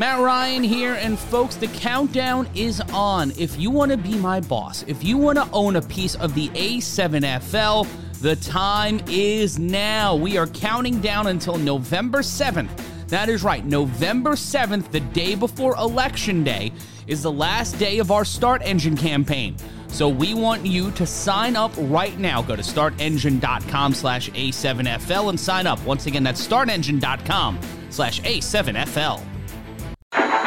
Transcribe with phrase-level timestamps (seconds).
[0.00, 3.32] Matt Ryan here, and folks, the countdown is on.
[3.36, 6.32] If you want to be my boss, if you want to own a piece of
[6.32, 7.86] the A7FL,
[8.22, 10.16] the time is now.
[10.16, 12.70] We are counting down until November 7th.
[13.08, 16.72] That is right, November 7th, the day before Election Day,
[17.06, 19.54] is the last day of our StartEngine campaign.
[19.88, 22.40] So we want you to sign up right now.
[22.40, 25.84] Go to startengine.com slash A7FL and sign up.
[25.84, 27.60] Once again, that's startengine.com
[27.90, 29.29] slash A7FL.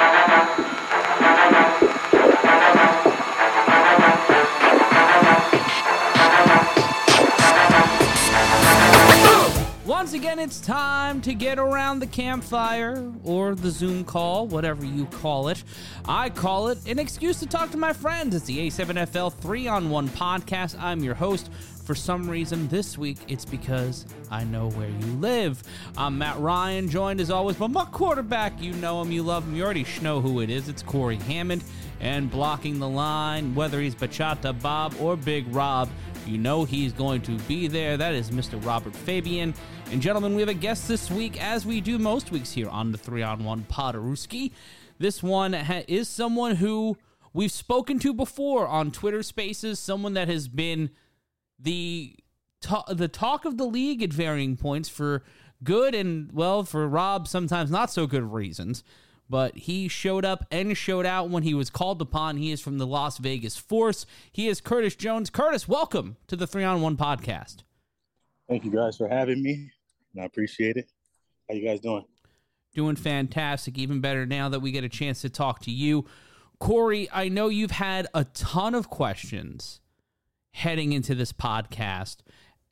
[0.03, 0.82] Thank you.
[10.13, 15.07] Once again, it's time to get around the campfire or the Zoom call, whatever you
[15.07, 15.63] call it.
[16.07, 18.35] I call it an excuse to talk to my friends.
[18.35, 20.79] It's the A7FL 3 on 1 podcast.
[20.79, 21.49] I'm your host.
[21.83, 25.63] For some reason, this week, it's because I know where you live.
[25.97, 28.61] I'm Matt Ryan, joined as always by my quarterback.
[28.61, 30.69] You know him, you love him, you already know who it is.
[30.69, 31.63] It's Cory Hammond.
[31.99, 35.89] And blocking the line, whether he's Bachata Bob or Big Rob,
[36.25, 37.97] you know he's going to be there.
[37.97, 38.63] That is Mr.
[38.65, 39.53] Robert Fabian.
[39.91, 42.91] And gentlemen, we have a guest this week, as we do most weeks here on
[42.91, 44.51] the Three on One Podaruski.
[44.99, 46.97] This one ha- is someone who
[47.33, 50.89] we've spoken to before on Twitter Spaces, someone that has been
[51.59, 52.15] the
[52.61, 55.23] ta- the talk of the league at varying points for
[55.63, 58.83] good and well for Rob sometimes not so good reasons.
[59.33, 62.37] But he showed up and showed out when he was called upon.
[62.37, 64.05] He is from the Las Vegas Force.
[64.31, 65.31] He is Curtis Jones.
[65.31, 67.63] Curtis, welcome to the Three on One podcast.
[68.47, 69.71] Thank you guys for having me.
[70.21, 70.85] I appreciate it.
[71.49, 72.05] How you guys doing?
[72.75, 73.79] Doing fantastic.
[73.79, 76.05] Even better now that we get a chance to talk to you.
[76.59, 79.81] Corey, I know you've had a ton of questions
[80.51, 82.17] heading into this podcast,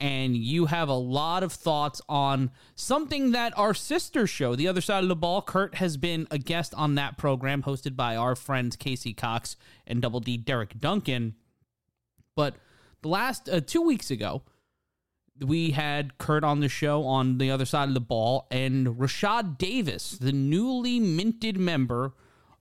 [0.01, 4.81] and you have a lot of thoughts on something that our sister show, The Other
[4.81, 8.35] Side of the Ball, Kurt has been a guest on that program hosted by our
[8.35, 11.35] friends Casey Cox and Double D Derek Duncan.
[12.35, 12.55] But
[13.03, 14.41] the last uh, two weeks ago,
[15.39, 19.59] we had Kurt on the show on the other side of the ball, and Rashad
[19.59, 22.13] Davis, the newly minted member,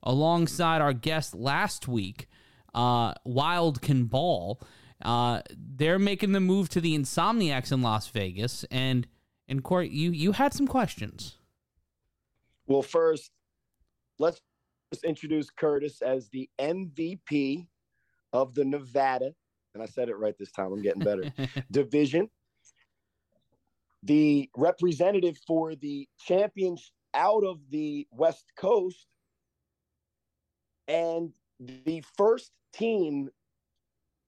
[0.03, 2.29] alongside our guest last week,
[2.75, 4.61] uh, Wild Can Ball.
[5.03, 9.07] Uh, they're making the move to the Insomniacs in Las Vegas, and
[9.47, 11.37] and Cory, you you had some questions.
[12.67, 13.31] Well, first,
[14.19, 14.39] let's
[14.93, 17.67] just introduce Curtis as the MVP
[18.33, 19.33] of the Nevada,
[19.73, 20.71] and I said it right this time.
[20.71, 21.33] I'm getting better.
[21.71, 22.29] division
[24.03, 29.05] the representative for the champions out of the West Coast
[30.87, 33.29] and the first team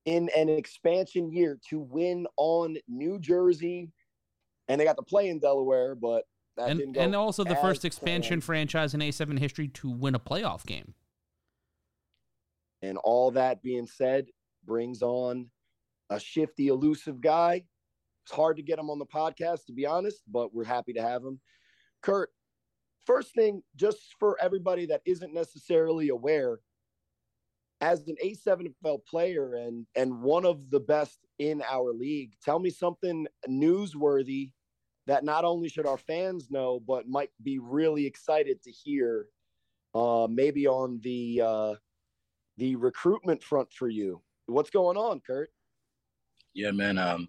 [0.05, 3.91] in an expansion year to win on New Jersey.
[4.67, 6.23] And they got to play in Delaware, but
[6.57, 8.43] and, and also the first expansion planned.
[8.43, 10.93] franchise in A7 history to win a playoff game.
[12.81, 14.27] And all that being said,
[14.65, 15.49] brings on
[16.09, 17.63] a shifty, elusive guy
[18.23, 21.01] it's hard to get him on the podcast, to be honest, but we're happy to
[21.01, 21.39] have him.
[22.01, 22.29] Kurt,
[23.05, 26.59] first thing, just for everybody that isn't necessarily aware,
[27.81, 32.69] as an A7FL player and and one of the best in our league, tell me
[32.69, 34.51] something newsworthy
[35.07, 39.27] that not only should our fans know, but might be really excited to hear,
[39.93, 41.73] uh, maybe on the uh,
[42.57, 44.21] the recruitment front for you.
[44.45, 45.49] What's going on, Kurt?
[46.53, 46.97] Yeah, man.
[46.97, 47.27] Um,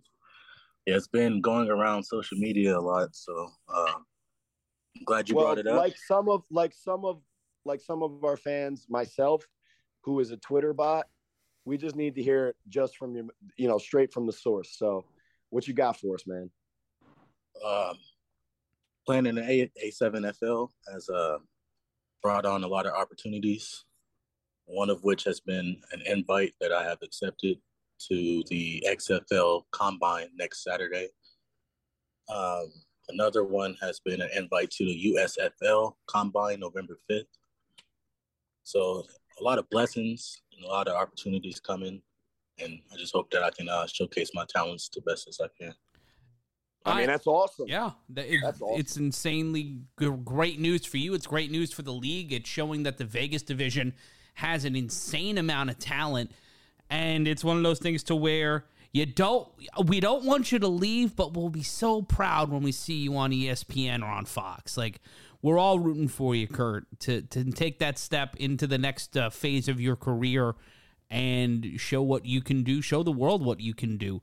[0.86, 5.46] yeah, it's been going around social media a lot, so uh, I'm glad you well,
[5.46, 5.78] brought it up.
[5.78, 7.20] Like some of like some of
[7.64, 9.44] like some of our fans, myself,
[10.04, 11.06] who is a Twitter bot,
[11.64, 13.24] we just need to hear it just from your,
[13.56, 14.76] you know, straight from the source.
[14.76, 15.04] So,
[15.50, 16.50] what you got for us, man?
[17.64, 17.94] Um,
[19.06, 21.38] playing in the A A7FL has uh,
[22.22, 23.84] brought on a lot of opportunities.
[24.66, 27.58] One of which has been an invite that I have accepted
[28.08, 31.08] to the XFL Combine next Saturday.
[32.34, 32.72] Um,
[33.08, 37.24] another one has been an invite to the USFL Combine November 5th.
[38.62, 39.04] So
[39.40, 42.00] a lot of blessings and a lot of opportunities coming.
[42.58, 45.46] And I just hope that I can uh, showcase my talents the best as I
[45.58, 45.74] can.
[46.86, 47.66] I mean, that's awesome.
[47.66, 48.78] Yeah, it, that's awesome.
[48.78, 51.14] it's insanely great news for you.
[51.14, 52.32] It's great news for the league.
[52.32, 53.94] It's showing that the Vegas division
[54.34, 56.30] has an insane amount of talent
[56.90, 59.48] and it's one of those things to where you don't
[59.86, 63.16] we don't want you to leave but we'll be so proud when we see you
[63.16, 65.00] on espn or on fox like
[65.44, 69.28] we're all rooting for you kurt to, to take that step into the next uh,
[69.28, 70.54] phase of your career
[71.10, 74.22] and show what you can do show the world what you can do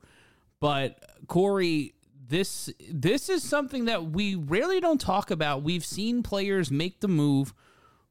[0.58, 0.98] but
[1.28, 1.94] cory
[2.28, 7.08] this this is something that we rarely don't talk about we've seen players make the
[7.08, 7.54] move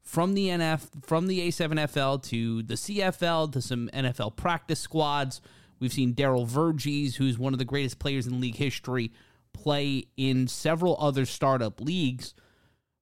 [0.01, 5.41] from the NF from the A7FL to the CFL to some NFL practice squads.
[5.79, 9.11] We've seen Daryl Verges, who's one of the greatest players in league history,
[9.53, 12.33] play in several other startup leagues.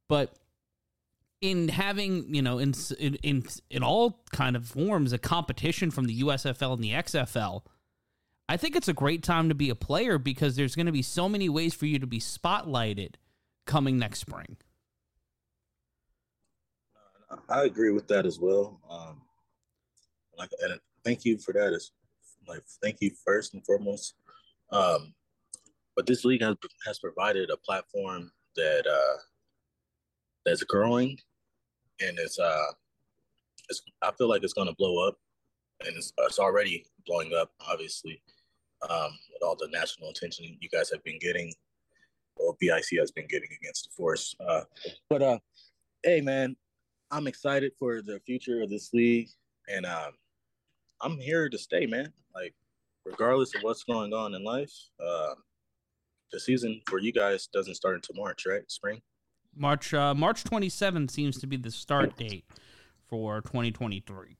[0.09, 0.33] But
[1.39, 6.21] in having you know in in in, all kind of forms a competition from the
[6.21, 7.61] USFL and the XFL,
[8.49, 11.03] I think it's a great time to be a player because there's going to be
[11.03, 13.15] so many ways for you to be spotlighted
[13.65, 14.57] coming next spring.
[17.47, 18.79] I agree with that as well.
[18.89, 19.21] Um,
[20.37, 21.73] like, and thank you for that.
[21.73, 21.91] Is
[22.47, 24.15] like, thank you first and foremost.
[24.71, 25.13] Um,
[25.95, 26.55] but this league has
[26.85, 29.17] has provided a platform that uh,
[30.49, 31.17] that's growing,
[32.01, 32.71] and it's uh,
[33.69, 35.15] it's I feel like it's to blow up,
[35.85, 37.51] and it's, it's already blowing up.
[37.69, 38.21] Obviously,
[38.89, 41.53] um, with all the national attention you guys have been getting,
[42.35, 44.35] or BIC has been getting against the force.
[44.45, 44.61] Uh,
[45.09, 45.39] but uh,
[46.03, 46.55] hey man,
[47.11, 49.29] I'm excited for the future of this league,
[49.67, 50.13] and um,
[51.01, 52.11] I'm here to stay, man.
[52.33, 52.53] Like,
[53.05, 54.73] regardless of what's going on in life,
[55.03, 55.35] uh,
[56.31, 58.69] the season for you guys doesn't start until March, right?
[58.69, 59.01] Spring.
[59.55, 62.45] March uh, March 27th seems to be the start date
[63.07, 64.37] for 2023.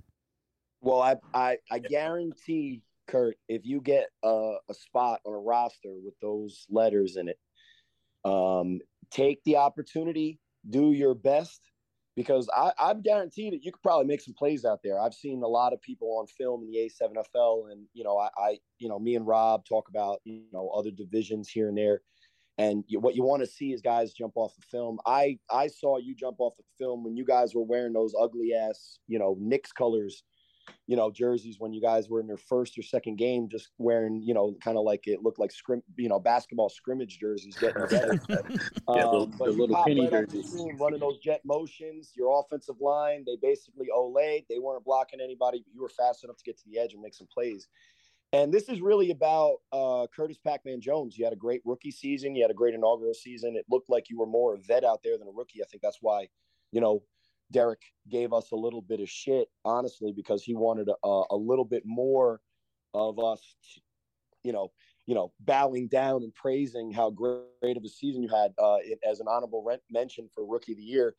[0.82, 5.94] Well, I I, I guarantee, Kurt, if you get a, a spot on a roster
[6.04, 7.40] with those letters in it,
[8.24, 8.80] um,
[9.12, 10.40] take the opportunity,
[10.70, 11.62] do your best,
[12.16, 15.00] because I, I'm guaranteed that you could probably make some plays out there.
[15.00, 18.30] I've seen a lot of people on film in the A7FL, and you know, I,
[18.38, 22.02] I you know, me and Rob talk about you know other divisions here and there,
[22.60, 25.00] and you, what you want to see is guys jump off the film.
[25.06, 28.54] I I saw you jump off the film when you guys were wearing those ugly
[28.54, 30.24] ass you know Knicks colors
[30.88, 34.22] you know, jerseys when you guys were in your first or second game, just wearing,
[34.24, 37.82] you know, kind of like it looked like scrim, you know, basketball scrimmage jerseys getting
[37.88, 38.20] together.
[38.28, 40.56] yeah, um, the, the little penny jerseys.
[40.80, 44.46] running those jet motions, your offensive line, they basically olayed.
[44.50, 47.02] They weren't blocking anybody, but you were fast enough to get to the edge and
[47.02, 47.68] make some plays.
[48.32, 51.18] And this is really about uh, Curtis Pac-Man Jones.
[51.18, 52.36] You had a great rookie season.
[52.36, 53.56] You had a great inaugural season.
[53.56, 55.64] It looked like you were more a vet out there than a rookie.
[55.64, 56.28] I think that's why,
[56.72, 57.02] you know,
[57.52, 61.66] Derek gave us a little bit of shit, honestly, because he wanted a, a little
[61.66, 62.40] bit more
[62.94, 63.42] of us,
[64.44, 64.72] you know,
[65.08, 68.78] you know, bowing down and praising how great of a season you had uh,
[69.10, 71.16] as an honorable mention for Rookie of the Year.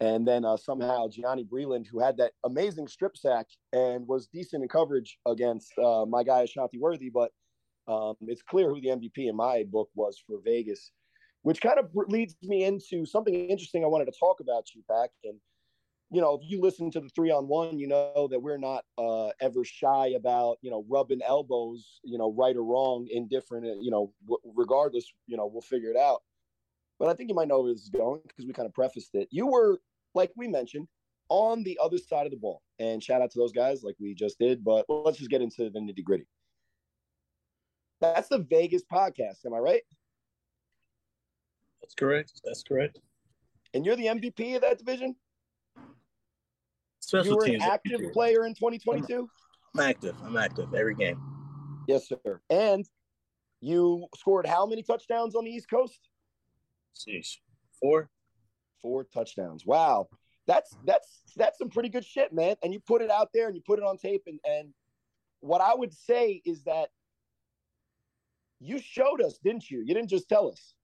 [0.00, 4.62] And then uh, somehow Gianni Breland, who had that amazing strip sack and was decent
[4.62, 7.32] in coverage against uh, my guy Ashanti Worthy, but
[7.86, 10.92] um, it's clear who the MVP in my book was for Vegas,
[11.42, 15.10] which kind of leads me into something interesting I wanted to talk about you, Pack.
[15.24, 15.38] And
[16.10, 18.84] you know, if you listen to the three on one, you know that we're not
[18.98, 23.80] uh, ever shy about, you know, rubbing elbows, you know, right or wrong, indifferent, uh,
[23.80, 26.22] you know, w- regardless, you know, we'll figure it out.
[26.98, 29.14] But I think you might know where this is going because we kind of prefaced
[29.14, 29.28] it.
[29.30, 29.80] You were,
[30.14, 30.88] like we mentioned,
[31.28, 32.62] on the other side of the ball.
[32.78, 34.64] And shout out to those guys like we just did.
[34.64, 36.26] But let's just get into the nitty gritty.
[38.00, 39.44] That's the Vegas podcast.
[39.46, 39.82] Am I right?
[41.80, 42.40] That's correct.
[42.44, 42.98] That's correct.
[43.74, 45.14] And you're the MVP of that division?
[47.00, 49.28] Special you were an active player in 2022.
[49.74, 50.16] I'm active.
[50.24, 51.20] I'm active every game.
[51.86, 52.40] Yes, sir.
[52.50, 52.84] And
[53.60, 55.98] you scored how many touchdowns on the East Coast?
[56.96, 57.36] Jeez,
[57.80, 58.08] four.
[58.82, 59.66] Four touchdowns.
[59.66, 60.08] Wow,
[60.46, 62.56] that's that's that's some pretty good shit, man.
[62.62, 64.22] And you put it out there and you put it on tape.
[64.26, 64.72] And and
[65.40, 66.88] what I would say is that
[68.58, 69.80] you showed us, didn't you?
[69.80, 70.74] You didn't just tell us.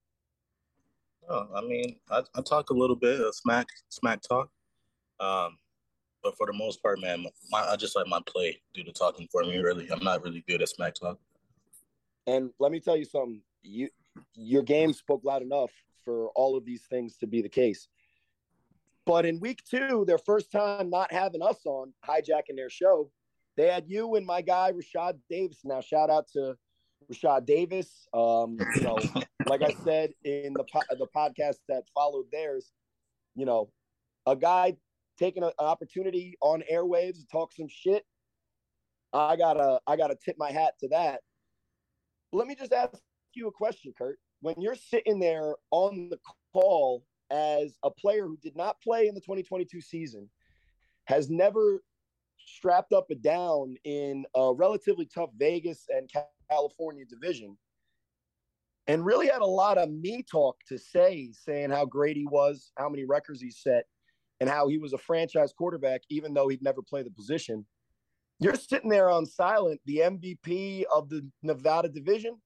[1.29, 4.50] Oh, I mean, I, I talk a little bit of smack smack talk.
[5.19, 5.59] Um,
[6.23, 9.29] but for the most part, man, my, I just let my play do the talking
[9.31, 9.59] for me.
[9.59, 11.19] Really, I'm not really good at smack talk.
[12.26, 13.41] And let me tell you something.
[13.62, 13.88] You
[14.35, 15.71] your game spoke loud enough
[16.07, 17.89] for all of these things to be the case.
[19.05, 23.11] But in week two, their first time not having us on, hijacking their show,
[23.57, 25.61] they had you and my guy Rashad Davis.
[25.65, 26.57] Now, shout out to
[27.13, 28.09] Rashad Davis.
[28.15, 28.99] Um, you know,
[29.47, 32.73] like I said in the po- the podcast that followed theirs,
[33.35, 33.71] you know,
[34.27, 34.77] a guy
[35.19, 38.05] taking an opportunity on airwaves to talk some shit,
[39.13, 41.21] I gotta I gotta tip my hat to that.
[42.33, 42.99] Let me just ask
[43.35, 44.19] you a question, Kurt.
[44.47, 46.21] When you're sitting there on the
[46.53, 50.31] call as a player who did not play in the 2022 season,
[51.07, 51.83] has never
[52.38, 56.09] strapped up and down in a relatively tough Vegas and
[56.49, 57.59] California division,
[58.87, 62.71] and really had a lot of me talk to say, saying how great he was,
[62.76, 63.87] how many records he set
[64.38, 67.67] and how he was a franchise quarterback, even though he'd never played the position.
[68.38, 72.37] You're sitting there on silent, the MVP of the Nevada division,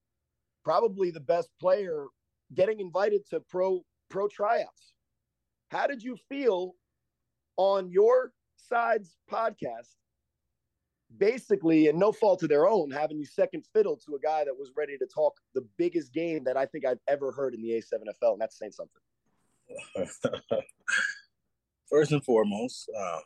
[0.65, 2.07] probably the best player
[2.55, 4.93] getting invited to pro pro tryouts.
[5.71, 6.75] How did you feel
[7.57, 9.95] on your side's podcast,
[11.17, 14.57] basically, and no fault of their own, having you second fiddle to a guy that
[14.57, 17.71] was ready to talk the biggest game that I think I've ever heard in the
[17.71, 19.01] A7FL, and that's saying something.
[21.91, 23.21] First and foremost, uh,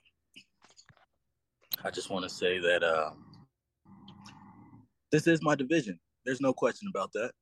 [1.85, 3.11] I just want to say that uh,
[5.11, 5.99] this is my division.
[6.25, 7.33] There's no question about that.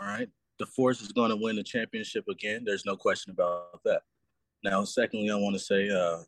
[0.00, 0.28] All right.
[0.58, 2.62] The Force is going to win the championship again.
[2.64, 4.02] There's no question about that.
[4.62, 6.18] Now, secondly, I want to say, uh,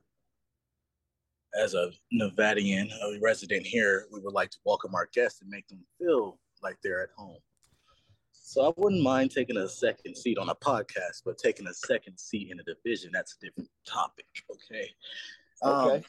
[1.61, 5.69] as a Nevadian, a resident here, we would like to welcome our guests and make
[5.69, 7.37] them feel like they're at home.
[8.33, 12.19] So I wouldn't mind taking a second seat on a podcast, but taking a second
[12.19, 14.27] seat in a division, that's a different topic.
[14.51, 14.91] Okay.
[15.63, 15.97] Okay.
[15.97, 16.03] Um,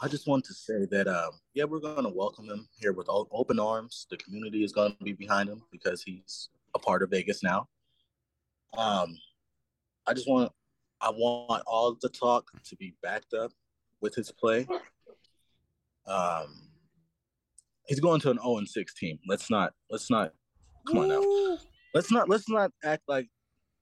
[0.00, 3.06] I just want to say that, um, yeah, we're going to welcome him here with
[3.08, 4.06] open arms.
[4.10, 7.68] The community is going to be behind him because he's a part of Vegas now.
[8.76, 9.16] Um,
[10.06, 10.50] I just want,
[11.00, 13.52] I want all the talk to be backed up
[14.00, 14.66] with his play.
[16.06, 16.68] Um,
[17.86, 19.18] he's going to an 0 and 6 team.
[19.28, 20.32] Let's not, let's not,
[20.88, 21.58] come on now.
[21.94, 23.28] Let's not, let's not act like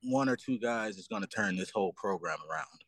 [0.03, 2.85] one or two guys is going to turn this whole program around.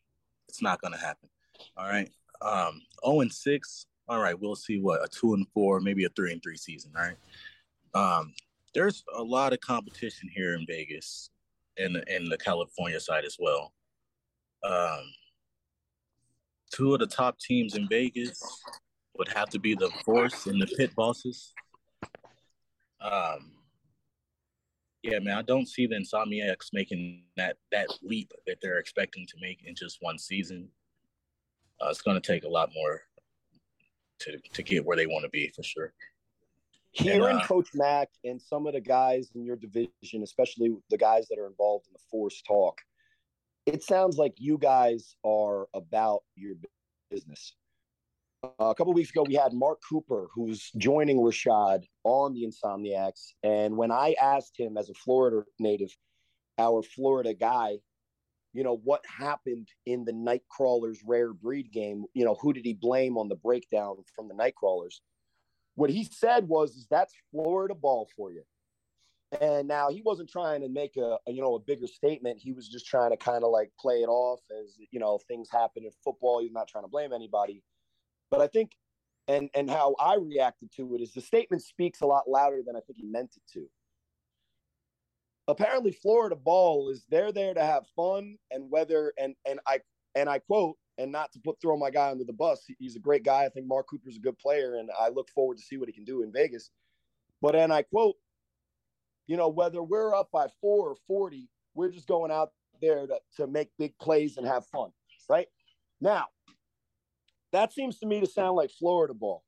[0.49, 1.29] It's not going to happen.
[1.76, 2.11] All right.
[2.43, 3.87] Um, 0 and 6.
[4.09, 6.93] All right, we'll see what a two and four, maybe a three and three season.
[6.93, 7.17] right?
[7.95, 8.35] Um,
[8.75, 11.31] there's a lot of competition here in Vegas
[11.79, 13.73] and in the California side as well.
[14.65, 15.03] Um,
[16.73, 18.43] two of the top teams in Vegas
[19.17, 21.53] would have to be the Force and the Pit Bosses.
[23.01, 23.53] Um,
[25.03, 29.35] yeah, man, I don't see the Insomniacs making that that leap that they're expecting to
[29.41, 30.69] make in just one season.
[31.83, 33.01] Uh, it's going to take a lot more
[34.21, 35.93] to to get where they want to be for sure.
[36.93, 41.27] Hearing uh, Coach Mack and some of the guys in your division, especially the guys
[41.29, 42.79] that are involved in the force talk,
[43.65, 46.55] it sounds like you guys are about your
[47.11, 47.55] business.
[48.45, 53.33] Uh, a couple weeks ago, we had Mark Cooper, who's joining Rashad on the Insomniacs.
[53.43, 55.97] And when I asked him, as a Florida native,
[56.59, 57.77] our Florida guy,
[58.52, 62.75] you know, what happened in the Nightcrawlers rare breed game, you know, who did he
[62.75, 65.00] blame on the breakdown from the Nightcrawlers?
[65.75, 68.42] What he said was, is that's Florida ball for you.
[69.40, 72.38] And now he wasn't trying to make a, a, you know a bigger statement.
[72.38, 75.49] He was just trying to kind of like play it off as you know things
[75.50, 76.40] happen in football.
[76.42, 77.62] He's not trying to blame anybody.
[78.30, 78.73] But I think
[79.28, 82.76] and and how I reacted to it is the statement speaks a lot louder than
[82.76, 83.66] I think he meant it to.
[85.49, 89.81] Apparently Florida ball is they're there to have fun and whether and and I
[90.15, 92.65] and I quote and not to put throw my guy under the bus.
[92.79, 93.45] He's a great guy.
[93.45, 95.93] I think Mark Cooper's a good player and I look forward to see what he
[95.93, 96.71] can do in Vegas.
[97.41, 98.17] But and I quote
[99.27, 103.19] you know, whether we're up by four or 40, we're just going out there to,
[103.37, 104.91] to make big plays and have fun,
[105.29, 105.47] right?
[106.01, 106.27] Now,
[107.53, 109.45] that seems to me to sound like Florida ball.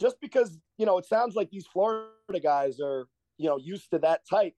[0.00, 2.08] Just because, you know, it sounds like these Florida
[2.42, 3.06] guys are,
[3.38, 4.54] you know, used to that type.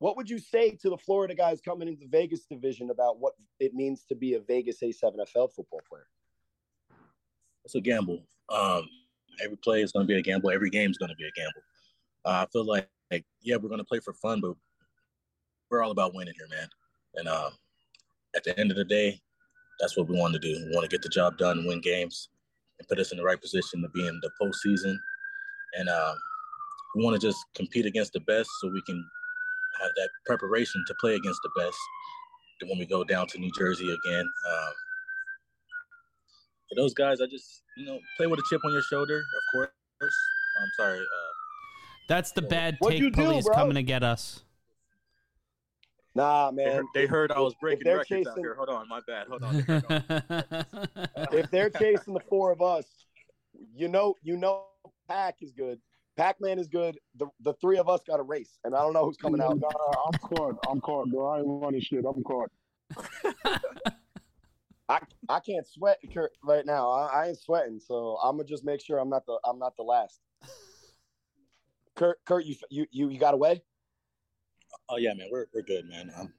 [0.00, 3.74] What would you say to the Florida guys coming into Vegas division about what it
[3.74, 6.06] means to be a Vegas A7FL football player?
[7.64, 8.22] It's a gamble.
[8.48, 8.88] Um,
[9.44, 10.50] every play is going to be a gamble.
[10.50, 11.62] Every game is going to be a gamble.
[12.24, 14.54] Uh, I feel like like, yeah, we're gonna play for fun, but
[15.70, 16.68] we're all about winning here, man.
[17.16, 17.52] And um,
[18.34, 19.20] at the end of the day,
[19.80, 20.66] that's what we want to do.
[20.66, 22.28] We want to get the job done, win games,
[22.78, 24.96] and put us in the right position to be in the postseason.
[25.78, 26.16] And um,
[26.94, 29.04] we want to just compete against the best, so we can
[29.80, 31.78] have that preparation to play against the best
[32.68, 34.20] when we go down to New Jersey again.
[34.50, 34.72] Um,
[36.68, 39.42] for those guys, I just you know play with a chip on your shoulder, of
[39.52, 39.70] course.
[40.02, 40.98] I'm sorry.
[41.00, 41.04] Uh,
[42.08, 43.54] That's the bad What'd take do, police bro?
[43.54, 44.42] coming to get us.
[46.14, 46.76] Nah, They man.
[46.76, 48.54] heard, they heard I was breaking they're records out here.
[48.56, 49.28] Hold on, my bad.
[49.28, 49.56] Hold on.
[49.56, 49.94] They heard I
[51.14, 52.84] was- if they're chasing the four of us,
[53.74, 54.64] you know, you know,
[55.08, 55.80] Pack is good.
[56.20, 56.98] Pac-Man is good.
[57.16, 59.58] The the three of us got a race, and I don't know who's coming out.
[59.58, 59.68] Nah,
[60.06, 60.58] I'm caught.
[60.68, 61.26] I'm caught, bro.
[61.26, 62.04] I ain't running shit.
[62.04, 62.50] I'm caught.
[64.90, 65.00] I
[65.30, 65.98] I can't sweat
[66.44, 66.90] right now.
[66.90, 69.78] I, I ain't sweating, so I'm gonna just make sure I'm not the I'm not
[69.78, 70.20] the last.
[71.96, 73.62] Kurt, Kurt, you you you, you got away?
[74.90, 76.12] oh yeah, man, we're we're good, man.
[76.18, 76.34] I'm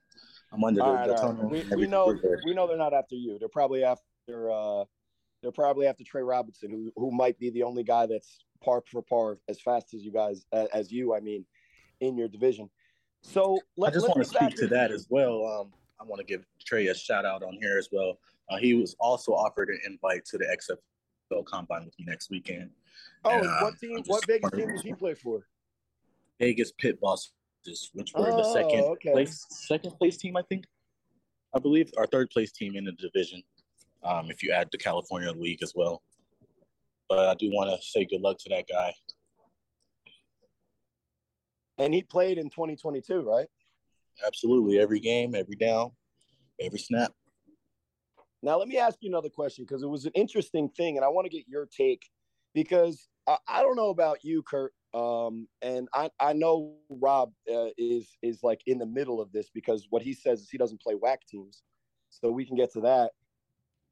[0.53, 1.37] I'm under All the, right, the all right.
[1.37, 1.49] tunnel.
[1.49, 3.39] We, we know we're we know they're not after you.
[3.39, 4.83] They're probably after uh,
[5.41, 9.01] they're probably after Trey Robinson, who who might be the only guy that's par for
[9.01, 11.13] par as fast as you guys as you.
[11.13, 11.45] I mean,
[11.99, 12.69] in your division.
[13.21, 15.45] So let, I just want to speak to that as well.
[15.45, 18.17] Um, I want to give Trey a shout out on here as well.
[18.49, 22.71] Uh, he was also offered an invite to the XFL Combine with me next weekend.
[23.23, 24.01] Oh, and, uh, what team?
[24.07, 25.45] What Vegas team does he play for?
[26.39, 27.31] Vegas Pit Bosses,
[27.93, 29.11] which were the Oh, second okay.
[29.11, 30.65] place second place team, I think.
[31.53, 33.43] I believe our third place team in the division,
[34.03, 36.01] um, if you add the California League as well.
[37.11, 38.93] But I do want to say good luck to that guy.
[41.77, 43.47] And he played in 2022, right?
[44.25, 44.79] Absolutely.
[44.79, 45.91] Every game, every down,
[46.61, 47.11] every snap.
[48.41, 51.09] Now, let me ask you another question because it was an interesting thing, and I
[51.09, 52.01] want to get your take
[52.53, 57.71] because I, I don't know about you, Kurt, um, and I, I know Rob uh,
[57.77, 60.81] is is like in the middle of this because what he says is he doesn't
[60.81, 61.61] play whack teams,
[62.09, 63.11] so we can get to that.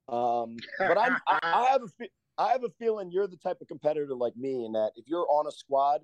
[0.08, 2.08] Um, but I, I, I have a
[2.40, 5.28] I have a feeling you're the type of competitor like me in that if you're
[5.30, 6.02] on a squad,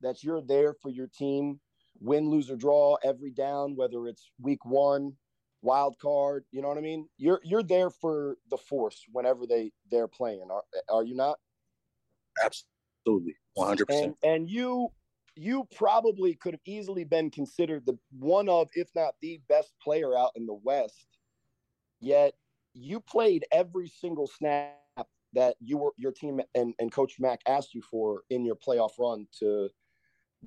[0.00, 1.58] that you're there for your team,
[2.00, 5.14] win, lose or draw every down, whether it's week one,
[5.60, 6.44] wild card.
[6.52, 7.08] You know what I mean?
[7.18, 10.46] You're you're there for the force whenever they they're playing.
[10.50, 11.38] Are are you not?
[12.42, 14.16] Absolutely, one hundred percent.
[14.22, 14.88] And you
[15.34, 20.16] you probably could have easily been considered the one of, if not the best player
[20.16, 21.06] out in the West.
[22.00, 22.34] Yet
[22.72, 24.78] you played every single snap
[25.34, 28.92] that you were your team and, and Coach Mack asked you for in your playoff
[28.98, 29.68] run to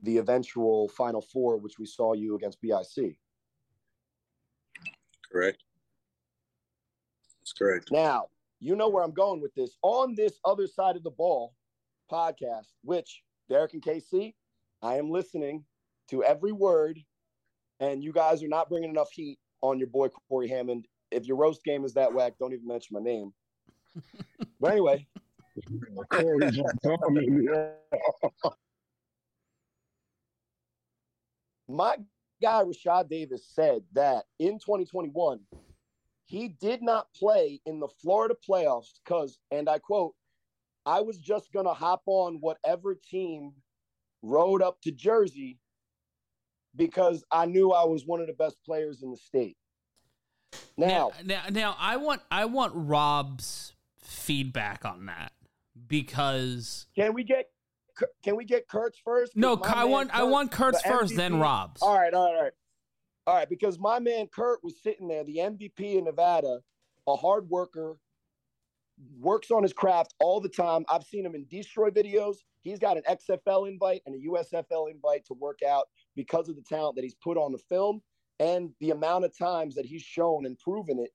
[0.04, 3.18] the eventual Final Four, which we saw you against BIC.
[5.32, 5.64] Correct.
[7.42, 7.92] That's correct.
[7.92, 8.28] Now,
[8.60, 9.78] you know where I'm going with this.
[9.82, 11.54] On this other side of the ball
[12.12, 14.36] podcast, which Derek and Casey,
[14.82, 15.64] I am listening
[16.10, 17.00] to every word,
[17.80, 20.88] and you guys are not bringing enough heat on your boy Cory Hammond.
[21.12, 23.34] If your roast game is that whack, don't even mention my name.
[24.66, 25.06] but anyway.
[31.68, 31.98] my
[32.42, 35.40] guy Rashad Davis said that in 2021
[36.26, 40.16] he did not play in the Florida playoffs because, and I quote,
[40.86, 43.54] I was just gonna hop on whatever team
[44.24, 45.60] rode up to Jersey
[46.76, 49.58] because I knew I was one of the best players in the state.
[50.78, 53.75] Now, now, now, now I want I want Rob's
[54.06, 55.32] feedback on that
[55.88, 57.46] because can we get
[58.24, 59.36] can we get Kurt's first?
[59.36, 61.18] No, I want I want Kurt's the first, MVP.
[61.18, 61.82] then Rob's.
[61.82, 62.54] All right, all right, all right,
[63.28, 63.50] all right.
[63.50, 66.60] Because my man Kurt was sitting there, the MVP in Nevada,
[67.08, 67.98] a hard worker,
[69.20, 70.86] works on his craft all the time.
[70.90, 72.38] I've seen him in Destroy videos.
[72.62, 76.64] He's got an XFL invite and a USFL invite to work out because of the
[76.64, 78.02] talent that he's put on the film
[78.40, 81.12] and the amount of times that he's shown and proven it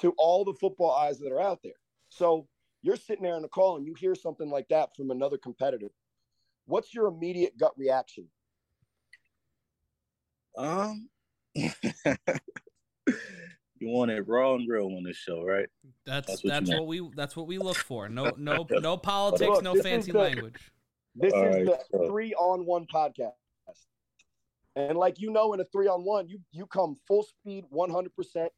[0.00, 1.72] to all the football eyes that are out there.
[2.08, 2.46] So
[2.82, 5.90] you're sitting there in the call and you hear something like that from another competitor.
[6.66, 8.28] What's your immediate gut reaction?
[10.56, 11.08] Um,
[11.54, 11.68] you
[13.82, 15.68] want it raw and real on this show, right?
[16.04, 18.08] That's that's, what, that's what, we that's what we look for.
[18.08, 20.72] No no no politics, look, no fancy the, language.
[21.14, 22.08] This All is right, the so.
[22.08, 23.32] three on one podcast.
[24.76, 27.90] And like you know, in a three on one, you you come full speed, one
[27.90, 28.52] hundred percent.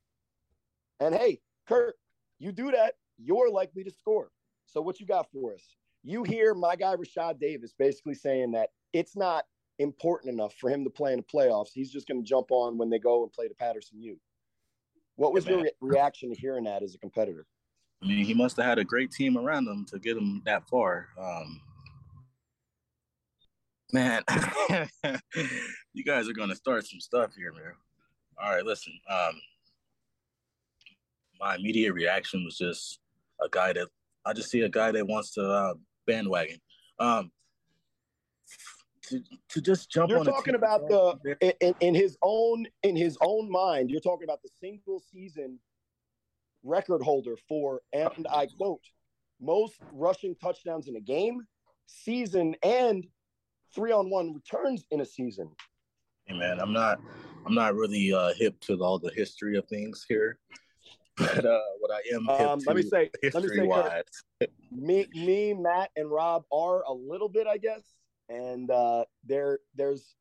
[1.01, 1.97] And hey, Kurt,
[2.39, 4.31] you do that, you're likely to score.
[4.67, 5.63] So what you got for us?
[6.03, 9.45] You hear my guy Rashad Davis basically saying that it's not
[9.79, 11.71] important enough for him to play in the playoffs.
[11.75, 14.19] He's just going to jump on when they go and play the Patterson U.
[15.17, 17.47] What was your re- reaction to hearing that as a competitor?
[18.03, 20.67] I mean, he must have had a great team around him to get him that
[20.69, 21.09] far.
[21.19, 21.61] Um,
[23.93, 24.23] man,
[25.93, 27.75] you guys are going to start some stuff here, man.
[28.43, 28.95] All right, listen.
[29.11, 29.35] Um,
[31.41, 33.01] my immediate reaction was just
[33.43, 33.89] a guy that
[34.25, 35.75] I just see a guy that wants to uh,
[36.07, 36.59] bandwagon.
[36.99, 37.31] Um,
[39.09, 43.51] to, to just jump you're talking about the in, in his own in his own
[43.51, 43.91] mind.
[43.91, 45.59] You're talking about the single season
[46.63, 48.83] record holder for, and I quote,
[49.41, 51.41] most rushing touchdowns in a game,
[51.87, 53.07] season, and
[53.75, 55.51] three on one returns in a season.
[56.27, 57.01] Hey man, I'm not
[57.47, 60.39] I'm not really uh, hip to all the history of things here.
[61.21, 64.03] But uh, what I am um, let me say, let me say, wise.
[64.73, 67.83] me, me, Matt, and Rob are a little bit, I guess,
[68.29, 70.15] and uh, there, there's,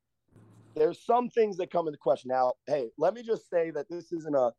[0.75, 2.29] there's some things that come into question.
[2.29, 4.51] Now, hey, let me just say that this isn't a,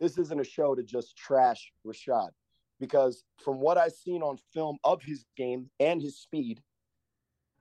[0.00, 2.30] this isn't a show to just trash Rashad,
[2.78, 6.60] because from what I've seen on film of his game and his speed,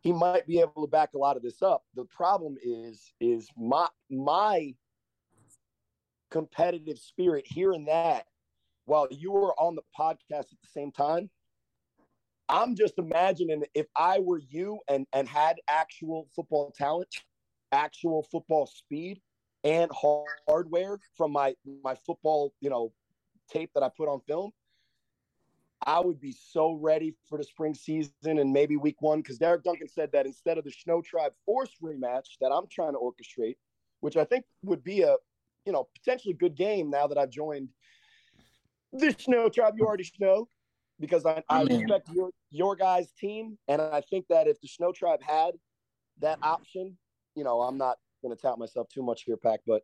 [0.01, 1.84] he might be able to back a lot of this up.
[1.95, 4.73] The problem is, is my my
[6.32, 8.26] competitive spirit hearing that
[8.86, 11.30] while you were on the podcast at the same time
[12.48, 17.08] i'm just imagining if i were you and and had actual football talent
[17.72, 19.20] actual football speed
[19.63, 19.92] and
[20.48, 22.92] hardware from my my football you know
[23.52, 24.52] tape that i put on film
[25.86, 29.63] I would be so ready for the spring season and maybe week one because Derek
[29.63, 33.56] Duncan said that instead of the Snow Tribe Force rematch that I'm trying to orchestrate,
[34.02, 35.15] which I think would be a
[35.69, 37.69] you know, potentially good game now that I've joined
[38.91, 39.75] the Snow Tribe.
[39.77, 40.47] You already know
[40.99, 44.91] because I, I respect your your guys' team, and I think that if the Snow
[44.91, 45.51] Tribe had
[46.21, 46.97] that option,
[47.36, 49.84] you know, I'm not going to tout myself too much here, Pack, but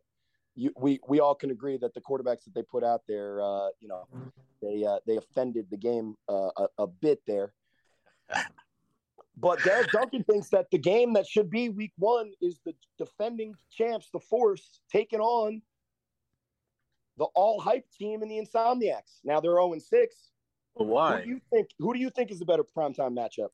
[0.56, 3.68] you, we we all can agree that the quarterbacks that they put out there, uh,
[3.78, 4.08] you know,
[4.60, 7.52] they uh, they offended the game uh, a, a bit there.
[9.38, 13.54] But Derek Duncan thinks that the game that should be week one is the defending
[13.70, 15.60] champs, the Force, taking on
[17.18, 19.20] the all hype team in the Insomniacs.
[19.24, 20.30] Now they're 0 6.
[20.76, 21.18] But why?
[21.18, 23.48] Who do you think who do you think is the better primetime matchup?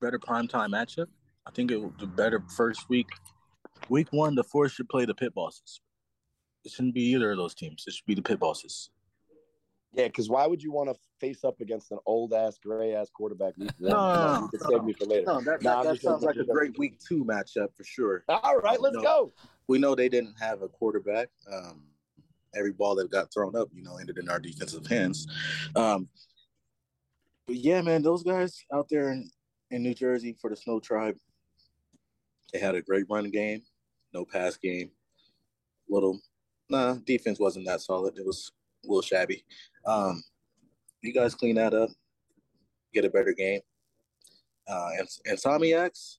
[0.00, 1.06] Better primetime matchup?
[1.46, 3.08] I think it would the better first week.
[3.88, 5.80] Week one, the Force should play the pit bosses.
[6.64, 7.84] It shouldn't be either of those teams.
[7.86, 8.90] It should be the pit bosses.
[9.94, 13.08] Yeah, because why would you want to face up against an old ass, gray ass
[13.08, 13.56] quarterback?
[13.56, 13.92] Week one?
[13.92, 15.24] No, you can save me for later.
[15.26, 18.24] No, that, Nah, that, that sounds like a great week two matchup for sure.
[18.28, 19.02] All right, let's No.
[19.02, 19.32] go.
[19.66, 21.30] We know they didn't have a quarterback.
[21.50, 21.84] Um,
[22.54, 25.26] every ball that got thrown up, you know, ended in our defensive hands.
[25.76, 26.08] Um,
[27.46, 29.30] but yeah, man, those guys out there in,
[29.70, 31.16] in New Jersey for the Snow Tribe,
[32.52, 33.62] they had a great run game,
[34.12, 34.90] no pass game.
[35.88, 36.20] Little,
[36.68, 38.18] nah, defense wasn't that solid.
[38.18, 38.52] It was
[38.84, 39.44] a little shabby.
[39.86, 40.22] Um,
[41.02, 41.90] you guys clean that up,
[42.92, 43.60] get a better game.
[44.66, 46.16] Uh, and Insomniacs,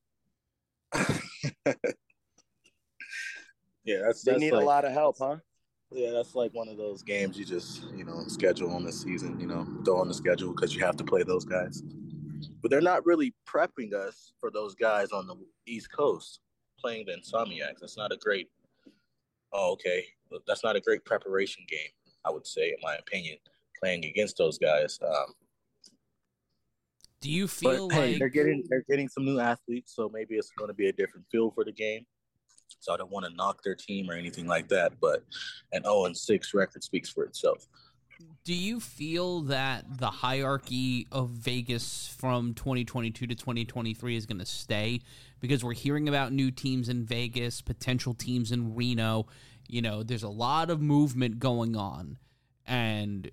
[3.84, 5.38] yeah, that's They need like, a lot of help, huh?
[5.92, 9.40] Yeah, that's like one of those games you just, you know, schedule on the season,
[9.40, 11.82] you know, throw on the schedule because you have to play those guys.
[12.62, 16.42] But they're not really prepping us for those guys on the East Coast
[16.80, 17.80] playing the Insomniacs.
[17.82, 18.50] That's not a great,
[19.52, 20.06] oh, okay.
[20.48, 21.92] That's not a great preparation game,
[22.24, 23.38] I would say, in my opinion,
[23.82, 25.00] playing against those guys.
[25.04, 25.34] Um,
[27.20, 30.52] Do you but feel hey, they're getting they're getting some new athletes, so maybe it's
[30.52, 32.06] going to be a different feel for the game.
[32.80, 35.24] So I don't want to knock their team or anything like that, but
[35.74, 37.68] an 0 and 6 record speaks for itself.
[38.44, 44.46] do you feel that the hierarchy of Vegas from 2022 to 2023 is going to
[44.46, 45.02] stay
[45.40, 49.28] because we're hearing about new teams in Vegas, potential teams in Reno,
[49.68, 52.18] you know, there's a lot of movement going on.
[52.66, 53.30] And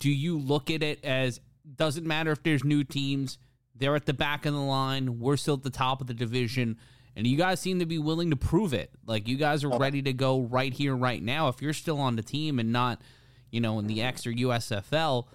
[0.00, 1.40] do you look at it as
[1.76, 3.38] doesn't matter if there's new teams,
[3.74, 6.78] they're at the back of the line, we're still at the top of the division.
[7.18, 8.92] And you guys seem to be willing to prove it.
[9.04, 11.48] Like you guys are ready to go right here, right now.
[11.48, 13.02] If you're still on the team and not,
[13.50, 15.26] you know, in the X or USFL,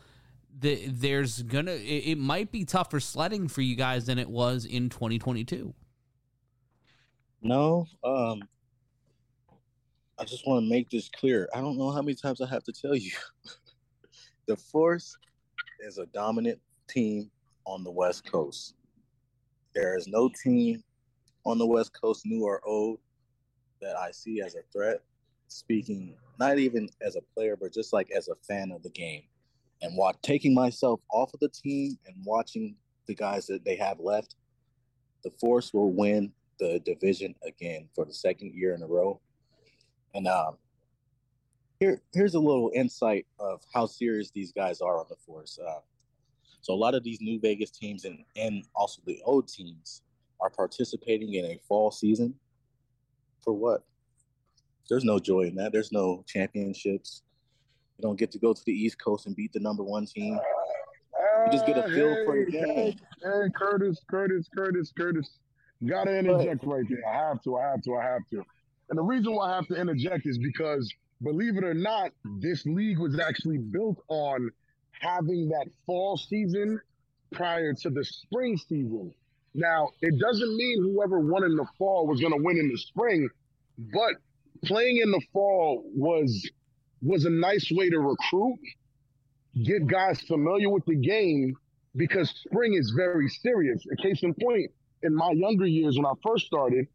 [0.58, 4.63] the, there's gonna it, it might be tougher sledding for you guys than it was
[4.63, 5.74] in 2022.
[7.41, 8.41] No, um,
[10.17, 11.50] I just want to make this clear.
[11.54, 13.12] I don't know how many times I have to tell you.
[14.48, 15.17] the Force
[15.82, 17.30] is a dominant team
[17.65, 18.76] on the West Coast.
[19.76, 20.82] There is no team
[21.45, 22.99] on the West Coast, new or old,
[23.82, 25.01] that I see as a threat.
[25.47, 29.23] Speaking not even as a player, but just like as a fan of the game,
[29.82, 32.75] and while taking myself off of the team and watching
[33.06, 34.36] the guys that they have left,
[35.23, 39.19] the Force will win the division again for the second year in a row.
[40.13, 40.58] And um,
[41.79, 45.60] here, here's a little insight of how serious these guys are on the Force.
[45.60, 45.82] Uh,
[46.62, 50.01] so a lot of these new Vegas teams and and also the old teams
[50.43, 52.36] are participating in a fall season.
[53.43, 53.84] For what?
[54.89, 55.71] There's no joy in that.
[55.71, 57.23] There's no championships.
[57.97, 60.38] You don't get to go to the East Coast and beat the number one team.
[61.45, 62.65] You just get a feel uh, for the game.
[62.65, 65.39] Hey, hey, Curtis, Curtis, Curtis, Curtis.
[65.86, 67.08] Gotta interject right there.
[67.08, 68.43] I have to, I have to, I have to.
[68.89, 72.65] And the reason why I have to interject is because, believe it or not, this
[72.65, 74.51] league was actually built on
[74.91, 76.79] having that fall season
[77.32, 79.13] prior to the spring season.
[79.56, 82.78] Now, it doesn't mean whoever won in the fall was going to win in the
[82.78, 83.30] spring,
[83.78, 84.16] but
[84.66, 86.50] playing in the fall was
[87.02, 88.60] was a nice way to recruit,
[89.63, 91.54] get guys familiar with the game
[91.96, 93.86] because spring is very serious.
[93.92, 94.72] A case in point,
[95.04, 96.88] in my younger years when I first started,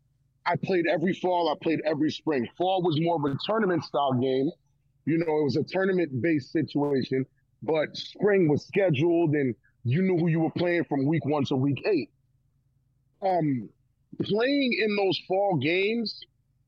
[0.47, 2.49] I played every fall, I played every spring.
[2.57, 4.51] Fall was more of a tournament style game.
[5.05, 7.27] You know, it was a tournament based situation,
[7.62, 11.57] but spring was scheduled and you knew who you were playing from week one to
[11.57, 12.11] week eight.
[13.22, 13.68] Um,
[14.22, 16.20] playing in those fall games,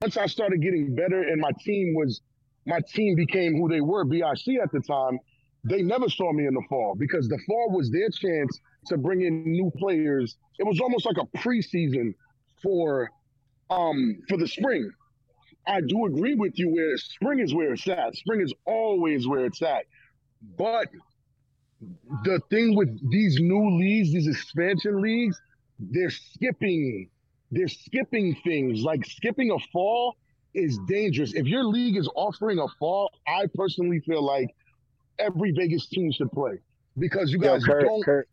[0.03, 2.23] once I started getting better and my team was,
[2.67, 5.19] my team became who they were, BIC at the time,
[5.65, 9.23] they never saw me in the fall because the fall was their chance to bring
[9.23, 10.37] in new players.
[10.59, 12.15] It was almost like a preseason
[12.63, 13.11] for
[13.69, 14.91] um for the spring.
[15.67, 18.17] I do agree with you where spring is where it's at.
[18.17, 19.85] Spring is always where it's at.
[20.57, 20.89] But
[22.25, 25.39] the thing with these new leagues, these expansion leagues,
[25.81, 27.09] they're skipping
[27.51, 30.17] they're skipping things like skipping a fall
[30.55, 31.35] is dangerous.
[31.35, 34.55] If your league is offering a fall, I personally feel like
[35.19, 36.59] every Vegas team should play
[36.99, 38.05] because you Yo, guys Kurt, don't.
[38.05, 38.29] Kurt,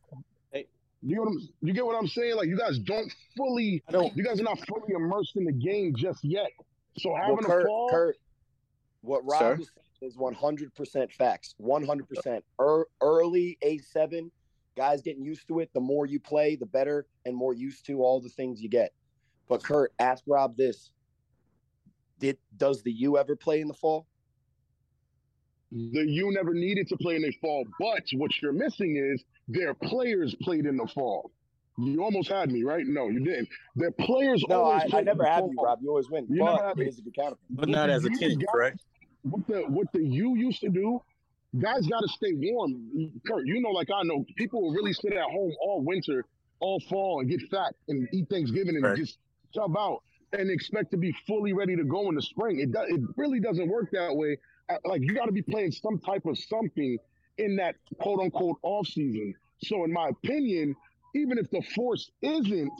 [1.01, 2.35] You, know what I'm, you get what I'm saying?
[2.35, 3.83] Like you guys don't fully.
[3.87, 4.15] I don't.
[4.15, 6.51] You guys are not fully immersed in the game just yet.
[6.99, 7.89] So well, having a fall.
[7.89, 8.17] Kurt,
[9.01, 9.61] what Rob Sir?
[9.61, 11.55] is is 100% facts.
[11.59, 12.41] 100%.
[12.61, 14.29] Er, early A7,
[14.77, 15.69] guys getting used to it.
[15.73, 18.93] The more you play, the better, and more used to all the things you get.
[19.49, 20.91] But Kurt, ask Rob this:
[22.19, 24.07] Did does the U ever play in the fall?
[25.69, 29.73] the U never needed to play in the fall, but what you're missing is their
[29.73, 31.29] players played in the fall.
[31.77, 32.85] You almost had me, right?
[32.87, 33.49] No, you didn't.
[33.75, 35.79] Their players No, always I, I never had the you, Rob.
[35.81, 36.25] You always win.
[36.29, 36.87] You never but have it me.
[36.87, 37.13] is a good.
[37.49, 38.79] But not as a You team, got- correct?
[39.23, 41.03] What the what the U used to do,
[41.57, 43.11] guys got to stay warm.
[43.25, 46.25] Kurt, you know, like I know, people will really sit at home all winter,
[46.59, 48.97] all fall, and get fat and eat Thanksgiving and Right.
[48.97, 49.17] just
[49.53, 52.59] chub out and expect to be fully ready to go in the spring.
[52.59, 52.87] It does.
[52.89, 54.37] It really doesn't work that way.
[54.69, 56.97] Uh, Like you got to be playing some type of something
[57.37, 59.33] in that quote unquote off season.
[59.63, 60.75] So, in my opinion,
[61.15, 62.71] even if the force isn't,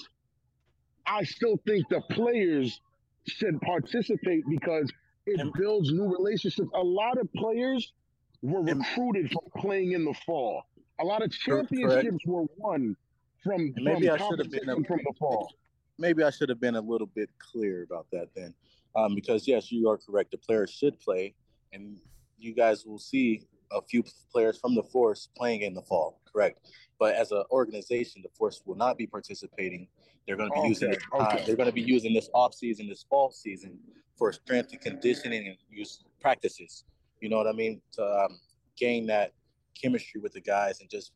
[1.06, 2.80] I still think the players
[3.28, 4.92] should participate because
[5.26, 6.70] it builds new relationships.
[6.74, 7.94] A lot of players
[8.42, 10.64] were recruited from playing in the fall.
[11.00, 11.70] A lot of Cor- correct.
[11.72, 12.96] championships were won
[13.44, 15.52] from, from maybe I should have been a- from the fall.
[15.98, 18.54] maybe I should have been a little bit clear about that then.
[18.96, 20.32] Um, because yes, you are correct.
[20.32, 21.36] The players should play,
[21.72, 21.98] and
[22.40, 26.60] you guys will see a few players from the Force playing in the fall, correct?
[27.00, 29.88] But as an organization, the Force will not be participating.
[30.26, 31.44] They're going to be using Okay, uh, okay.
[31.46, 33.78] they're going to be using this off season, this fall season,
[34.18, 36.86] for strength and conditioning and use practices.
[37.22, 37.82] You know what I mean?
[37.94, 38.40] To um,
[38.78, 39.34] gain that
[39.80, 41.12] chemistry with the guys and just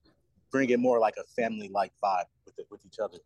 [0.52, 3.18] bring it more like a family like vibe with it, with each other.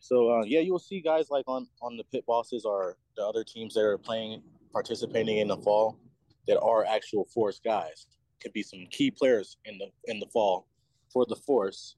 [0.00, 3.44] So uh, yeah, you'll see guys like on on the pit bosses or the other
[3.44, 5.98] teams that are playing, participating in the fall,
[6.46, 8.06] that are actual force guys.
[8.42, 10.66] Could be some key players in the in the fall
[11.12, 11.96] for the force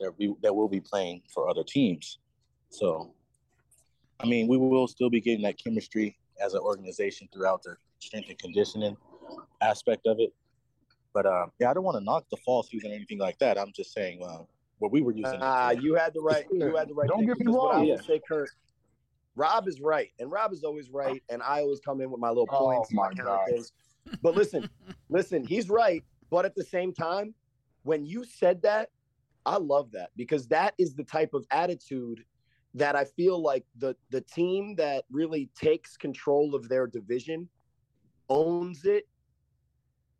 [0.00, 2.18] that we that will be playing for other teams.
[2.70, 3.14] So,
[4.18, 8.28] I mean, we will still be getting that chemistry as an organization throughout the strength
[8.28, 8.96] and conditioning
[9.60, 10.30] aspect of it.
[11.12, 13.58] But uh, yeah, I don't want to knock the fall season or anything like that.
[13.58, 14.38] I'm just saying uh,
[14.78, 15.38] what we were using.
[15.40, 15.80] Ah, for.
[15.80, 16.44] you had the right.
[16.52, 17.08] You had the right.
[17.08, 17.88] Don't get me because what I wrong.
[17.88, 18.50] will say, Kurt.
[19.36, 22.28] Rob is right, and Rob is always right, and I always come in with my
[22.28, 23.46] little Oh, points, and my my God.
[23.48, 23.72] things.
[24.22, 24.68] But listen,
[25.08, 26.04] listen, he's right.
[26.30, 27.34] But at the same time,
[27.82, 28.90] when you said that,
[29.46, 32.24] I love that because that is the type of attitude
[32.74, 37.48] that I feel like the the team that really takes control of their division
[38.28, 39.04] owns it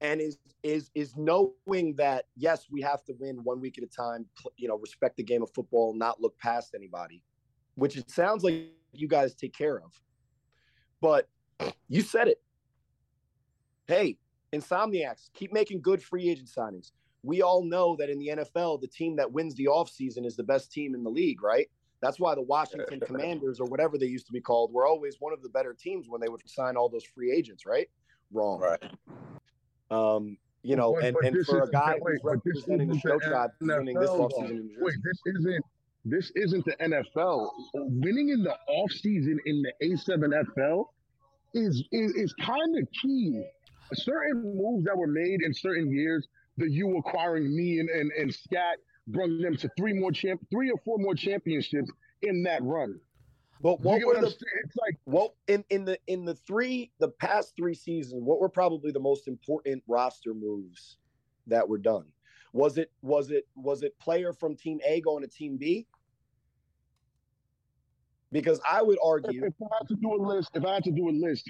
[0.01, 3.87] and is is is knowing that yes, we have to win one week at a
[3.87, 4.27] time.
[4.57, 7.23] You know, respect the game of football, not look past anybody,
[7.75, 9.93] which it sounds like you guys take care of.
[11.01, 11.29] But
[11.89, 12.41] you said it.
[13.87, 14.17] Hey,
[14.55, 16.93] Insomniacs, keep making good free agent signings.
[17.23, 20.43] We all know that in the NFL, the team that wins the offseason is the
[20.43, 21.69] best team in the league, right?
[22.01, 25.33] That's why the Washington Commanders, or whatever they used to be called, were always one
[25.33, 27.89] of the better teams when they would sign all those free agents, right?
[28.31, 28.61] Wrong.
[28.61, 28.83] right.
[29.91, 33.19] Um, you know, But- and, but and for a guy wait, who's representing the Snow
[33.19, 35.65] Tribe winning this offseason in New Wait, this isn't
[36.07, 37.51] this isn't the NFL.
[37.75, 40.87] Winning in the offseason in the A7FL
[41.55, 43.43] is is, is kind of key.
[43.93, 48.35] Certain moves that were made in certain years, the you acquiring me and, and, and
[48.35, 51.91] Scat brought them to three more champ three or four more championships
[52.23, 52.99] in that run.
[53.61, 54.27] But what were the?
[54.27, 58.49] It's like what in, in the in the three the past three seasons, what were
[58.49, 60.99] probably the most important roster moves
[61.47, 62.05] that were done?
[62.53, 65.87] Was it was it was it player from team A going to team B?
[68.33, 70.91] Because I would argue, if I had to do a list, if I had to
[70.91, 71.49] do a list,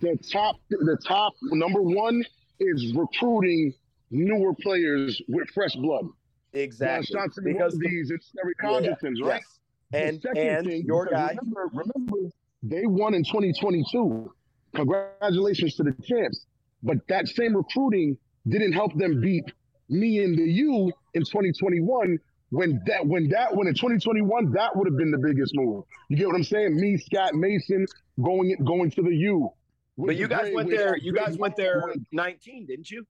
[0.00, 2.22] the top the top number one
[2.60, 3.72] is recruiting
[4.10, 6.06] newer players with fresh blood.
[6.52, 9.40] exactly Johnson, because these, it's Terry yeah, Conditons, right?
[9.40, 9.57] yes.
[9.92, 12.30] And and thing, your because guy, Remember, remember,
[12.62, 14.32] they won in 2022.
[14.74, 16.46] Congratulations to the champs.
[16.82, 19.44] But that same recruiting didn't help them beat
[19.88, 22.18] me and the U in 2021.
[22.50, 25.84] When that, when that, when in 2021, that would have been the biggest move.
[26.08, 26.76] You get what I'm saying?
[26.76, 27.86] Me, Scott Mason,
[28.22, 29.50] going going to the U.
[29.98, 30.96] but you guys Great- went there.
[30.96, 33.06] You guys went there 19, didn't you?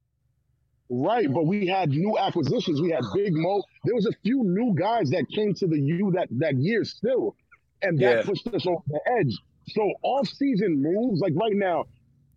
[0.90, 2.80] Right, but we had new acquisitions.
[2.80, 3.62] We had Big Mo.
[3.84, 7.36] There was a few new guys that came to the U that that year still,
[7.82, 8.22] and that Yeah.
[8.22, 9.36] pushed us over the edge.
[9.68, 11.84] So off-season moves, like right now,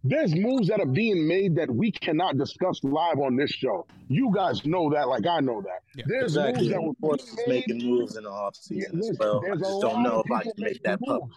[0.03, 3.85] there's moves that are being made that we cannot discuss live on this show.
[4.09, 5.79] You guys know that, like I know that.
[5.95, 6.03] Yeah.
[6.07, 6.53] There's Exactly.
[6.53, 7.67] moves that Of were course, being made.
[7.69, 9.45] making moves in the off Yeah, season as well.
[9.45, 11.29] I just don't know if I can make that public.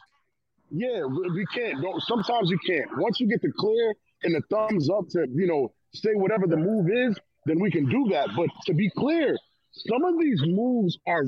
[0.70, 1.80] Yeah, we can't.
[1.82, 2.88] Don't, sometimes you can't.
[2.96, 6.56] Once you get the clear and the thumbs up to, you know, say whatever the
[6.56, 8.28] move is, then we can do that.
[8.36, 9.36] But to be clear,
[9.72, 11.24] some of these moves are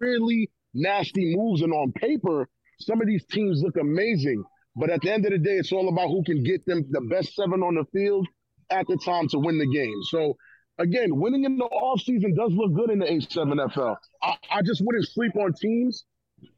[0.00, 2.48] really nasty moves, and on paper,
[2.80, 4.42] some of these teams look amazing.
[4.76, 7.00] But at the end of the day, it's all about who can get them the
[7.02, 8.26] best seven on the field
[8.70, 10.02] at the time to win the game.
[10.10, 10.36] So
[10.78, 13.96] again, winning in the offseason does look good in the A7FL.
[14.22, 16.04] I, I just wouldn't sleep on teams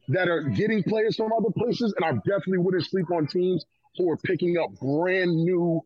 [0.08, 3.64] that are getting players from other places, and I definitely wouldn't sleep on teams
[3.96, 5.82] who are picking up brand new,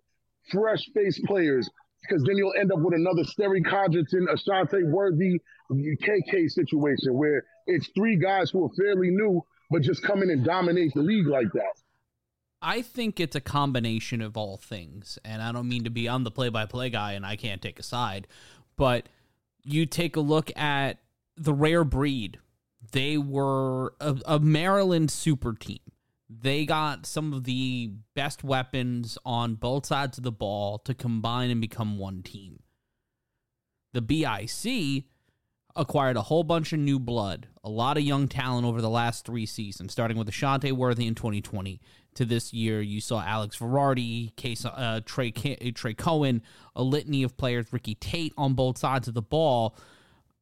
[0.51, 1.69] fresh faced players
[2.03, 7.89] because then you'll end up with another Sterry Codrington, Ashante Worthy, KK situation where it's
[7.95, 11.53] three guys who are fairly new but just come in and dominate the league like
[11.53, 11.81] that.
[12.61, 16.25] I think it's a combination of all things, and I don't mean to be on
[16.25, 18.27] the play-by-play guy, and I can't take a side,
[18.77, 19.09] but
[19.63, 20.99] you take a look at
[21.37, 22.39] the rare breed.
[22.93, 25.79] They were a, a Maryland super team.
[26.33, 31.51] They got some of the best weapons on both sides of the ball to combine
[31.51, 32.61] and become one team.
[33.93, 35.07] The BIC
[35.75, 39.27] acquired a whole bunch of new blood, a lot of young talent over the last
[39.27, 41.81] three seasons, starting with Ashante Worthy in 2020
[42.15, 42.81] to this year.
[42.81, 46.43] You saw Alex Verardi, Case, uh, Trey, Trey Cohen,
[46.77, 49.77] a litany of players, Ricky Tate on both sides of the ball.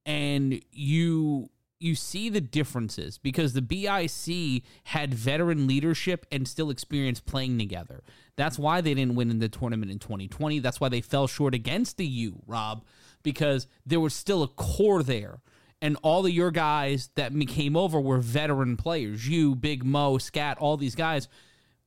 [0.05, 1.49] And you
[1.81, 8.03] you see the differences because the BIC had veteran leadership and still experience playing together.
[8.37, 10.59] That's why they didn't win in the tournament in 2020.
[10.59, 12.85] That's why they fell short against the U, Rob,
[13.23, 15.41] because there was still a core there.
[15.81, 19.29] And all of your guys that came over were veteran players.
[19.29, 21.29] You, Big Mo, Scat, all these guys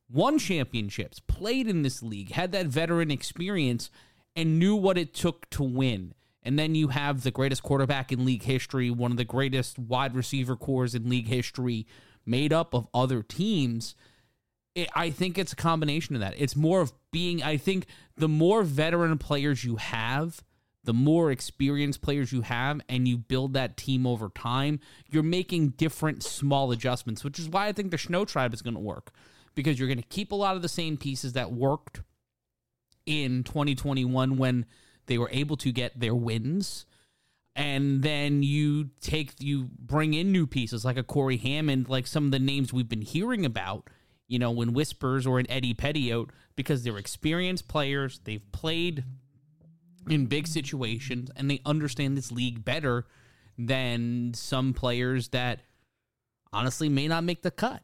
[0.10, 3.90] won championships, played in this league, had that veteran experience,
[4.36, 6.14] and knew what it took to win.
[6.44, 10.16] And then you have the greatest quarterback in league history, one of the greatest wide
[10.16, 11.86] receiver cores in league history,
[12.26, 13.96] made up of other teams.
[14.74, 16.34] It, I think it's a combination of that.
[16.38, 20.42] It's more of being, I think the more veteran players you have,
[20.84, 25.70] the more experienced players you have and you build that team over time, you're making
[25.70, 29.12] different small adjustments, which is why I think the Snow Tribe is going to work
[29.54, 32.02] because you're going to keep a lot of the same pieces that worked
[33.06, 34.66] in 2021 when
[35.12, 36.86] they were able to get their wins.
[37.54, 42.24] And then you take, you bring in new pieces like a Corey Hammond, like some
[42.24, 43.90] of the names we've been hearing about,
[44.30, 48.22] you know, in Whispers or in Eddie Pettiot, because they're experienced players.
[48.24, 49.04] They've played
[50.10, 53.06] in big situations and they understand this league better
[53.58, 55.60] than some players that
[56.54, 57.84] honestly may not make the cut.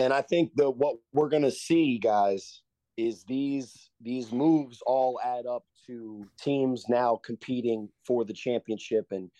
[0.00, 2.62] And I think that what we're going to see, guys,
[2.98, 9.30] is these these moves all add up to teams now competing for the championship and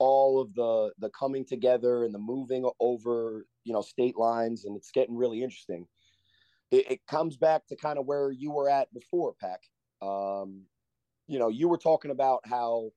[0.00, 4.76] all of the the coming together and the moving over, you know, state lines, and
[4.76, 5.86] it's getting really interesting.
[6.72, 9.60] It, it comes back to kind of where you were at before, Pack.
[10.02, 10.62] Um,
[11.28, 12.90] you know, you were talking about how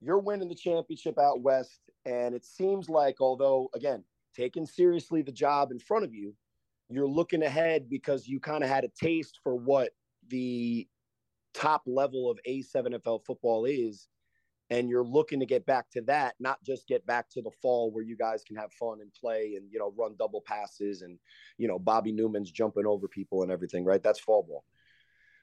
[0.00, 5.32] you're winning the championship out west, and it seems like, although again, taking seriously the
[5.32, 6.34] job in front of you,
[6.90, 9.90] you're looking ahead because you kind of had a taste for what
[10.28, 10.86] the
[11.54, 14.08] top level of A7FL football is
[14.70, 17.90] and you're looking to get back to that, not just get back to the fall
[17.90, 21.18] where you guys can have fun and play and you know run double passes and
[21.58, 24.02] you know Bobby Newman's jumping over people and everything, right?
[24.02, 24.64] That's fall ball.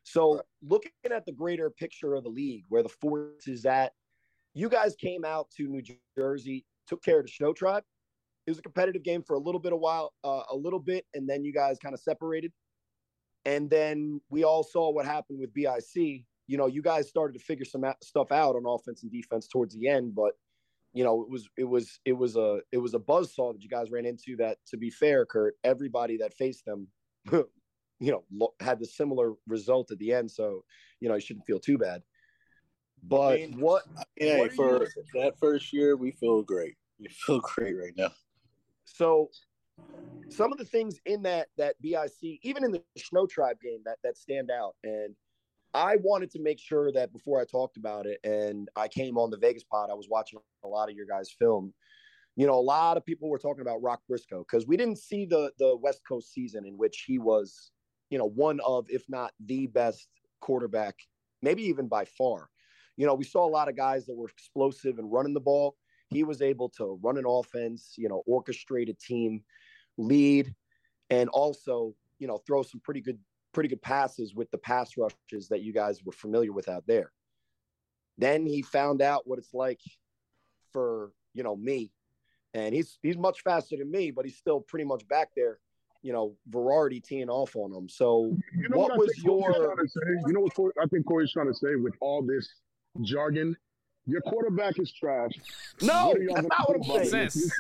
[0.03, 3.91] So looking at the greater picture of the league, where the force is at,
[4.53, 5.83] you guys came out to New
[6.17, 7.83] Jersey, took care of the Snow Tribe.
[8.47, 11.05] It was a competitive game for a little bit of while, uh, a little bit,
[11.13, 12.51] and then you guys kind of separated.
[13.45, 17.43] And then we all saw what happened with BIC you know, you guys started to
[17.43, 20.31] figure some stuff out on offense and defense towards the end, but
[20.93, 23.61] you know, it was it was it was a it was a buzz saw that
[23.61, 24.37] you guys ran into.
[24.37, 26.87] That, to be fair, Kurt, everybody that faced them,
[27.31, 27.43] you
[27.99, 28.23] know,
[28.61, 30.31] had the similar result at the end.
[30.31, 30.63] So,
[31.01, 32.01] you know, you shouldn't feel too bad.
[33.03, 33.83] But I mean, what?
[34.19, 36.77] Yeah, what for you, that first year, we feel great.
[36.99, 38.11] We feel great right now.
[38.87, 39.29] So,
[40.29, 43.97] some of the things in that that BIC, even in the Snow Tribe game, that
[44.03, 45.15] that stand out, and
[45.73, 49.29] I wanted to make sure that before I talked about it and I came on
[49.29, 51.73] the Vegas pod, I was watching a lot of your guys' film.
[52.35, 55.25] You know, a lot of people were talking about Rock Briscoe because we didn't see
[55.25, 57.71] the the West Coast season in which he was,
[58.09, 60.07] you know, one of, if not the best
[60.39, 60.95] quarterback,
[61.41, 62.49] maybe even by far.
[62.95, 65.75] You know, we saw a lot of guys that were explosive and running the ball.
[66.09, 69.43] He was able to run an offense, you know, orchestrate a team,
[69.97, 70.53] lead,
[71.09, 73.19] and also, you know, throw some pretty good
[73.53, 77.11] pretty good passes with the pass rushes that you guys were familiar with out there.
[78.17, 79.79] Then he found out what it's like
[80.71, 81.91] for, you know, me
[82.53, 85.59] and he's he's much faster than me, but he's still pretty much back there.
[86.01, 87.89] You know, Verardi teeing off on him.
[87.89, 89.75] So, You know what, what, was your?
[90.25, 92.47] You know what I think Cory's trying to say with all this
[93.01, 93.55] jargon?
[94.09, 95.31] Your quarterback is trash.
[95.81, 97.25] No, What are y'all that's not what I'm saying.
[97.25, 97.31] it?
[97.33, 97.51] Sis.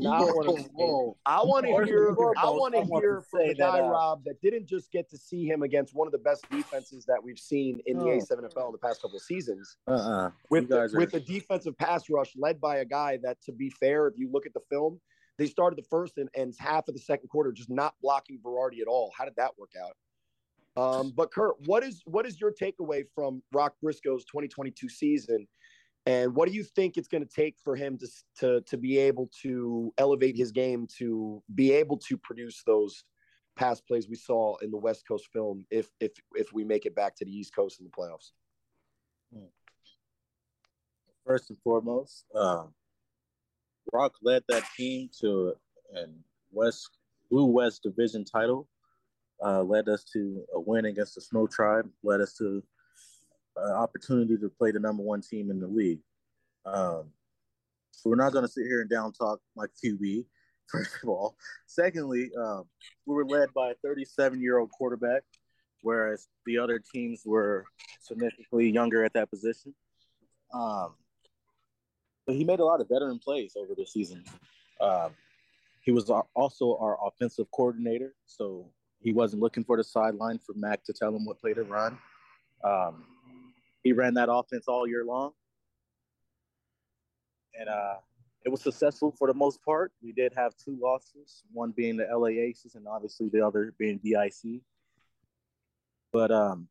[0.00, 1.12] Not what I'm saying.
[1.26, 2.08] I want to hear.
[2.38, 5.18] I want to hear from the that, guy uh, Rob that didn't just get to
[5.18, 8.18] see him against one of the best defenses that we've seen in the Oh.
[8.18, 9.76] A7FL in the past couple of seasons.
[9.86, 10.30] Uh-uh.
[10.50, 13.52] with You the, are- with a defensive pass rush led by a guy that, to
[13.52, 14.98] be fair, if you look at the film,
[15.38, 18.80] they started the first and, and half of the second quarter just not blocking Verardi
[18.80, 19.12] at all.
[19.16, 19.92] How did that work out?
[20.76, 25.46] Um, but Kurt, what is what is your takeaway from Rock Briscoe's 2022 season,
[26.04, 28.08] and what do you think it's going to take for him to
[28.40, 33.04] to to be able to elevate his game to be able to produce those
[33.56, 36.94] pass plays we saw in the West Coast film if if if we make it
[36.94, 38.32] back to the East Coast in the playoffs?
[41.26, 42.72] first and foremost, um,
[43.92, 45.54] Rock led that team to
[45.92, 46.14] an
[46.52, 46.88] West
[47.30, 48.68] Blue West Division title.
[49.44, 51.88] Uh, led us to a win against the Snow Tribe.
[52.02, 52.62] Led us to
[53.56, 56.00] an opportunity to play the number one team in the league.
[56.64, 57.10] Um,
[57.90, 60.24] so we're not going to sit here and down talk my QB.
[60.66, 62.64] First of all, secondly, um,
[63.06, 65.22] we were led by a 37 year old quarterback,
[65.82, 67.64] whereas the other teams were
[68.00, 69.74] significantly younger at that position.
[70.52, 70.94] Um,
[72.26, 74.24] but he made a lot of veteran plays over the season.
[74.80, 75.12] Um,
[75.82, 78.68] he was also our offensive coordinator, so
[79.06, 81.96] he wasn't looking for the sideline for Mac to tell him what play to run.
[82.64, 83.04] Um,
[83.84, 85.30] he ran that offense all year long,
[87.56, 87.94] and uh,
[88.44, 89.92] it was successful for the most part.
[90.02, 94.00] We did have two losses, one being the LA Aces, and obviously the other being
[94.02, 94.62] BIC.
[96.12, 96.66] But um,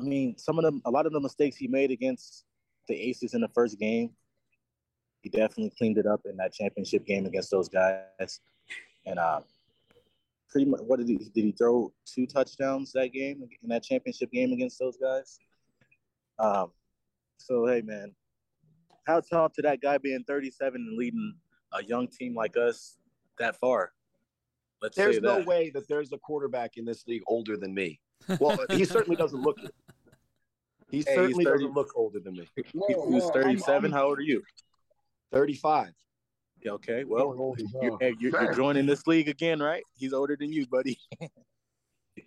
[0.00, 2.46] I mean, some of them, a lot of the mistakes he made against
[2.88, 4.12] the Aces in the first game,
[5.20, 8.40] he definitely cleaned it up in that championship game against those guys.
[9.04, 9.40] And uh,
[10.52, 14.30] pretty much, what did he did he throw two touchdowns that game in that championship
[14.30, 15.38] game against those guys?
[16.38, 16.70] Um,
[17.38, 18.14] so hey, man,
[19.06, 21.34] how off to that guy being 37 and leading
[21.72, 22.98] a young team like us
[23.38, 23.92] that far.
[24.82, 25.46] Let's There's say no that.
[25.46, 28.00] way that there's a quarterback in this league older than me.
[28.40, 29.72] Well, he certainly doesn't look it.
[30.90, 31.58] He he's certainly 30.
[31.64, 32.46] doesn't look older than me.
[32.74, 33.84] No, He- Who's no, I'm- 37?
[33.84, 34.42] I'm- How old are you?
[35.32, 35.92] 35.
[36.64, 39.82] Yeah, okay, well, you're, you're, you're joining this league again, right?
[39.96, 40.98] He's older than you, buddy.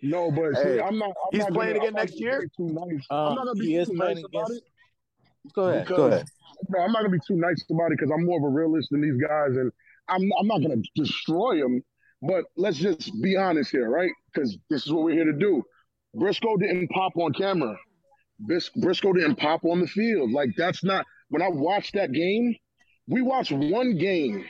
[0.02, 1.10] No, but see, Hey, I'm not.
[1.10, 2.46] I'm he's not playing gonna, again I'm next year?
[2.56, 3.06] Too nice.
[3.08, 4.62] Um, I'm not gonna be he is too playing nice about it.
[5.54, 5.84] Go ahead.
[5.84, 6.26] Because- Go ahead.
[6.70, 8.88] No, I'm not gonna be too nice about it because I'm more of a realist
[8.90, 9.70] than these guys, and
[10.08, 11.82] I'm I'm not gonna destroy them.
[12.22, 14.10] But let's just be honest here, right?
[14.32, 15.62] Because this is what we're here to do.
[16.14, 17.76] Briscoe didn't pop on camera.
[18.46, 20.32] Bis- Briscoe didn't pop on the field.
[20.32, 21.06] Like that's not.
[21.28, 22.56] When I watched that game,
[23.08, 24.44] we watched one game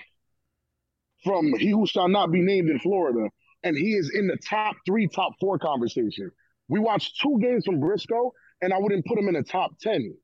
[1.24, 3.28] from he who shall not be named in Florida,
[3.62, 6.30] and he is in the top three, top four conversation.
[6.68, 8.32] We watched two games from Briscoe,
[8.62, 10.14] and I wouldn't put him in the top ten.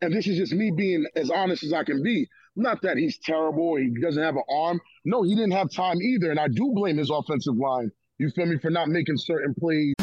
[0.00, 2.28] And this is just me being as honest as I can be.
[2.54, 4.80] Not that he's terrible, he doesn't have an arm.
[5.04, 7.90] No, he didn't have time either, and I do blame his offensive line.
[8.18, 9.94] You feel me for not making certain plays.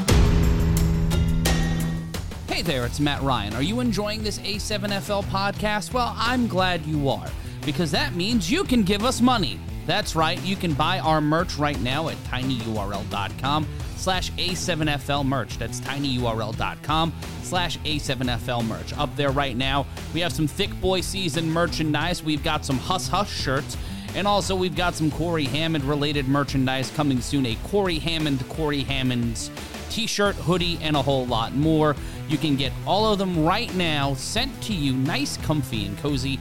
[2.48, 3.56] Hey there, it's Matt Ryan.
[3.56, 5.94] Are you enjoying this A7FL podcast?
[5.94, 7.28] Well, I'm glad you are,
[7.66, 9.60] because that means you can give us money.
[9.86, 15.58] That's right, you can buy our merch right now at tinyurl.com slash A7FL merch.
[15.58, 18.94] That's tinyurl.com slash A7FL merch.
[18.98, 22.24] Up there right now, we have some Thick Boy season merchandise.
[22.24, 23.78] We've got some Huss Huss shirts.
[24.16, 27.46] And also, we've got some Corey Hammond related merchandise coming soon.
[27.48, 29.50] A Corey Hammond, Corey Hammond's
[29.90, 31.96] t shirt, hoodie, and a whole lot more.
[32.28, 36.40] You can get all of them right now sent to you nice, comfy, and cozy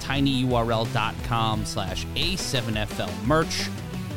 [0.00, 3.68] tinyurl.com slash A7FL merch.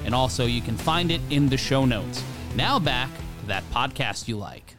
[0.05, 2.23] And also, you can find it in the show notes.
[2.55, 3.09] Now back
[3.41, 4.75] to that podcast you like.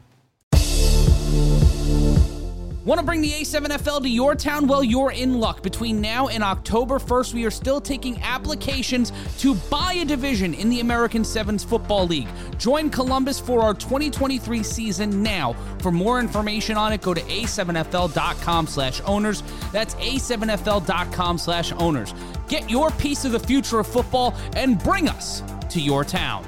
[2.85, 4.66] Want to bring the A7FL to your town?
[4.66, 5.62] Well, you're in luck.
[5.62, 10.68] Between now and October 1st, we are still taking applications to buy a division in
[10.68, 12.28] the American Sevens Football League.
[12.59, 15.53] Join Columbus for our 2023 season now.
[15.78, 19.45] For more information on it, go to a7fl.com slash owners.
[19.70, 22.14] That's a7fl.com slash owners.
[22.49, 26.45] Get your piece of the future of football and bring us to your town.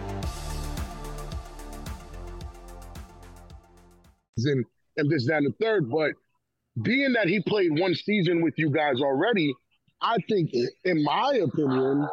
[4.97, 5.91] and, this, that, and the third.
[5.91, 6.13] But
[6.83, 9.55] being that he played one season with you guys already,
[10.01, 10.51] I think,
[10.85, 12.09] in my opinion,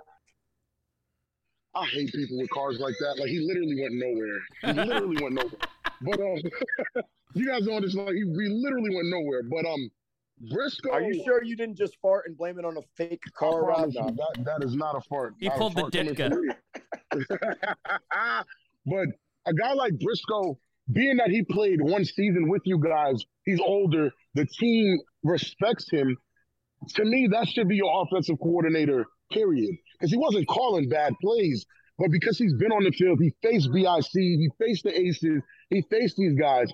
[1.73, 3.17] I hate people with cars like that.
[3.19, 4.39] Like he literally went nowhere.
[4.61, 5.51] He literally went nowhere.
[6.03, 6.41] But um,
[7.35, 8.07] you guys don't understand.
[8.07, 9.43] Like he, he literally went nowhere.
[9.43, 9.91] But um,
[10.49, 10.91] Briscoe.
[10.91, 13.91] Are you sure you didn't just fart and blame it on a fake car, Rob?
[13.93, 15.35] No, that, that is not a fart.
[15.39, 16.55] He Not pulled the fart coming Ditka.
[18.85, 19.07] but
[19.45, 20.57] a guy like Briscoe,
[20.91, 24.11] being that he played one season with you guys, he's older.
[24.33, 26.17] The team respects him.
[26.95, 29.05] To me, that should be your offensive coordinator.
[29.31, 29.75] Period.
[29.93, 31.65] Because he wasn't calling bad plays,
[31.97, 35.81] but because he's been on the field, he faced BIC, he faced the Aces, he
[35.83, 36.71] faced these guys.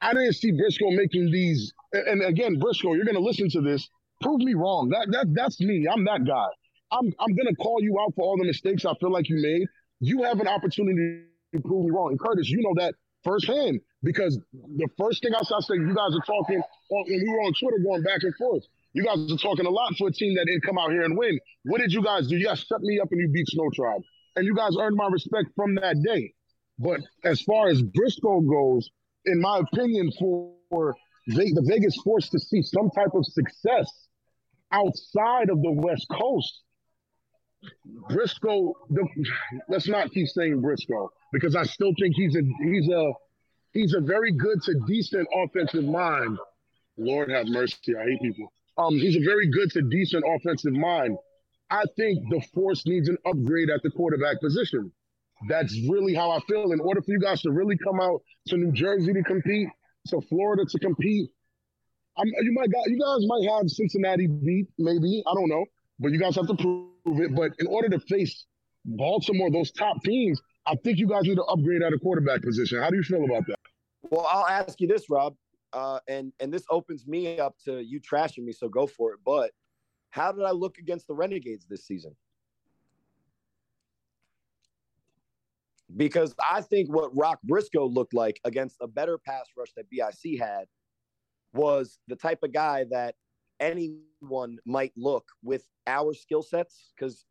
[0.00, 1.72] I didn't see Briscoe making these.
[1.92, 3.88] And again, Briscoe, you're going to listen to this.
[4.20, 4.88] Prove me wrong.
[4.88, 5.86] That that that's me.
[5.90, 6.46] I'm that guy.
[6.90, 9.40] I'm I'm going to call you out for all the mistakes I feel like you
[9.40, 9.66] made.
[10.00, 11.22] You have an opportunity
[11.54, 12.10] to prove me wrong.
[12.10, 15.94] And Curtis, you know that firsthand because the first thing I saw, I said, you
[15.94, 18.64] guys are talking when we were on Twitter going back and forth.
[18.92, 21.16] You guys are talking a lot for a team that didn't come out here and
[21.16, 21.38] win.
[21.64, 22.36] What did you guys do?
[22.36, 24.02] You guys shut me up and you beat Snow Tribe.
[24.36, 26.32] And you guys earned my respect from that day.
[26.78, 28.88] But as far as Briscoe goes,
[29.24, 30.96] in my opinion, for
[31.26, 33.90] the Vegas force to see some type of success
[34.72, 36.62] outside of the West Coast,
[38.08, 38.74] Briscoe.
[38.90, 39.06] The,
[39.68, 43.12] let's not keep saying Briscoe because I still think he's a he's a
[43.78, 46.38] he's a very good to decent offensive mind.
[46.96, 48.52] Lord have mercy, I hate people.
[48.76, 51.16] Um, he's a very good to decent offensive mind.
[51.70, 54.92] I think the force needs an upgrade at the quarterback position.
[55.48, 56.72] That's really how I feel.
[56.72, 59.68] In order for you guys to really come out to New Jersey to compete,
[60.08, 61.30] to Florida to compete,
[62.16, 65.64] I'm, you might got you guys might have Cincinnati beat, maybe I don't know,
[66.00, 67.34] but you guys have to prove it.
[67.36, 68.44] But in order to face
[68.84, 72.82] Baltimore, those top teams, I think you guys need to upgrade at a quarterback position.
[72.82, 73.57] How do you feel about that?
[74.02, 75.34] Well, I'll ask you this, Rob,
[75.72, 79.20] uh, and and this opens me up to you trashing me, so go for it.
[79.24, 79.52] But
[80.10, 82.14] how did I look against the Renegades this season?
[85.96, 90.38] Because I think what Rock Briscoe looked like against a better pass rush that BIC
[90.38, 90.66] had
[91.54, 93.14] was the type of guy that
[93.58, 96.92] anyone might look with our skill sets.
[96.94, 97.24] Because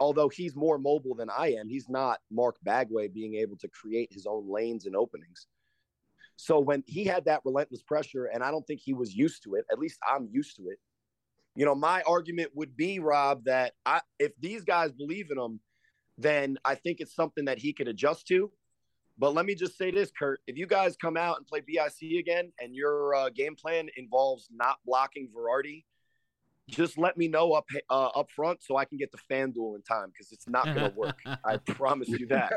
[0.00, 4.12] although he's more mobile than I am, he's not Mark Bagway being able to create
[4.12, 5.46] his own lanes and openings.
[6.36, 9.54] So when he had that relentless pressure, and I don't think he was used to
[9.54, 10.78] it, at least I'm used to it.
[11.56, 15.60] You know, my argument would be, Rob, that I, if these guys believe in him,
[16.18, 18.50] then I think it's something that he could adjust to.
[19.16, 22.18] But let me just say this, Kurt: if you guys come out and play BIC
[22.18, 25.84] again, and your uh, game plan involves not blocking Verardi,
[26.68, 29.82] just let me know up uh, up front so I can get the FanDuel in
[29.82, 31.20] time because it's not going to work.
[31.44, 32.52] I promise you that.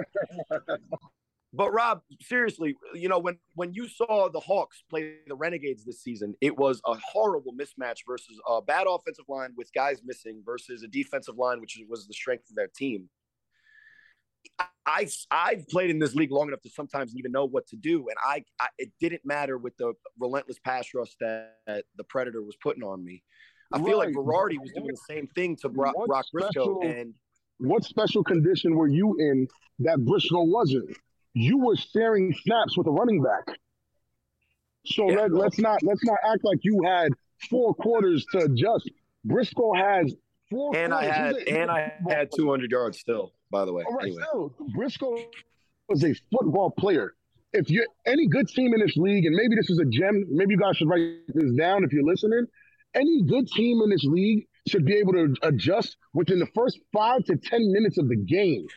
[1.57, 6.03] But Rob, seriously, you know when when you saw the Hawks play the Renegades this
[6.03, 10.83] season, it was a horrible mismatch versus a bad offensive line with guys missing versus
[10.83, 13.09] a defensive line which was the strength of their team.
[14.85, 18.07] I I've played in this league long enough to sometimes even know what to do,
[18.07, 22.43] and I, I it didn't matter with the relentless pass rush that, that the Predator
[22.43, 23.23] was putting on me.
[23.73, 24.15] I feel like Right.
[24.15, 27.15] Verardi was doing the same thing to Brock, Brock Briscoe, and
[27.57, 29.47] What special condition were you in
[29.79, 30.95] that Briscoe wasn't?
[31.37, 33.57] You were sharing snaps with a running back.
[34.87, 35.17] So Yeah.
[35.21, 37.11] let, let's not let's not act like you had
[37.49, 38.89] four quarters to adjust.
[39.25, 40.15] Briscoe has
[40.49, 43.33] four and I had a- and I had 200 yards still.
[43.51, 44.23] By the way, All right, anyway.
[44.27, 45.17] still, Briscoe
[45.87, 47.13] was a football player.
[47.53, 50.53] If you're any good team in this league, and maybe this is a gem, maybe
[50.55, 52.45] you guys should write this down if you're listening.
[52.93, 57.23] Any good team in this league should be able to adjust within the first five
[57.25, 58.67] to 10 minutes of the game.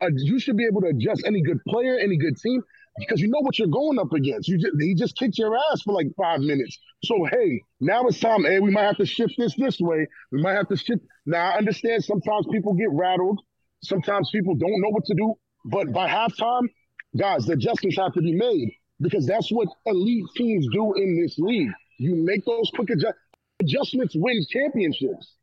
[0.00, 2.62] Uh, you should be able to adjust any good player, any good team,
[2.98, 4.48] because you know what you're going up against.
[4.48, 6.78] You just, he just kicked your ass for like five minutes.
[7.04, 8.44] So, hey, now it's time.
[8.44, 10.06] Hey, we might have to shift this this way.
[10.32, 11.02] We might have to shift.
[11.26, 13.40] Now, I understand sometimes people get rattled.
[13.82, 15.34] Sometimes people don't know what to do.
[15.66, 16.68] But by halftime,
[17.16, 18.70] guys, the adjustments have to be made
[19.00, 21.70] because that's what elite teams do in this league.
[21.98, 23.16] You make those quick adjust-
[23.60, 25.34] adjustments, win championships.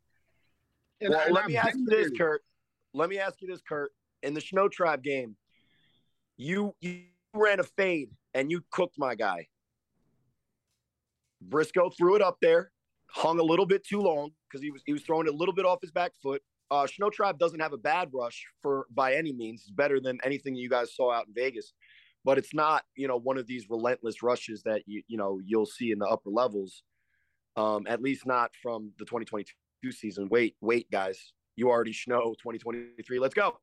[1.00, 2.10] And- Well, and let me ask you this.
[2.16, 2.42] Kurt.
[2.94, 3.90] Let me ask you this, Kurt.
[4.22, 5.36] In the Snow Tribe game,
[6.36, 7.02] you you
[7.34, 9.46] ran a fade and you cooked my guy.
[11.40, 12.70] Briscoe threw it up there,
[13.08, 15.54] hung a little bit too long because he was he was throwing it a little
[15.54, 16.42] bit off his back foot.
[16.70, 19.62] Uh, Snow Tribe doesn't have a bad rush for by any means.
[19.62, 21.74] It's better than anything you guys saw out in Vegas,
[22.24, 25.66] but it's not you know one of these relentless rushes that you you know you'll
[25.66, 26.82] see in the upper levels.
[27.54, 30.28] Um, at least not from the 2022 season.
[30.30, 33.18] Wait, wait, guys, you already know 2023.
[33.18, 33.58] Let's go.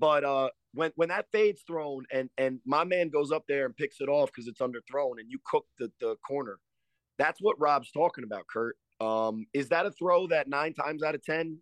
[0.00, 3.76] But uh, when when that fade's thrown and and my man goes up there and
[3.76, 6.58] picks it off because it's underthrown and you cook the the corner,
[7.18, 8.76] that's what Rob's talking about, Kurt.
[9.00, 11.58] Um, is that a throw that nine times out of ten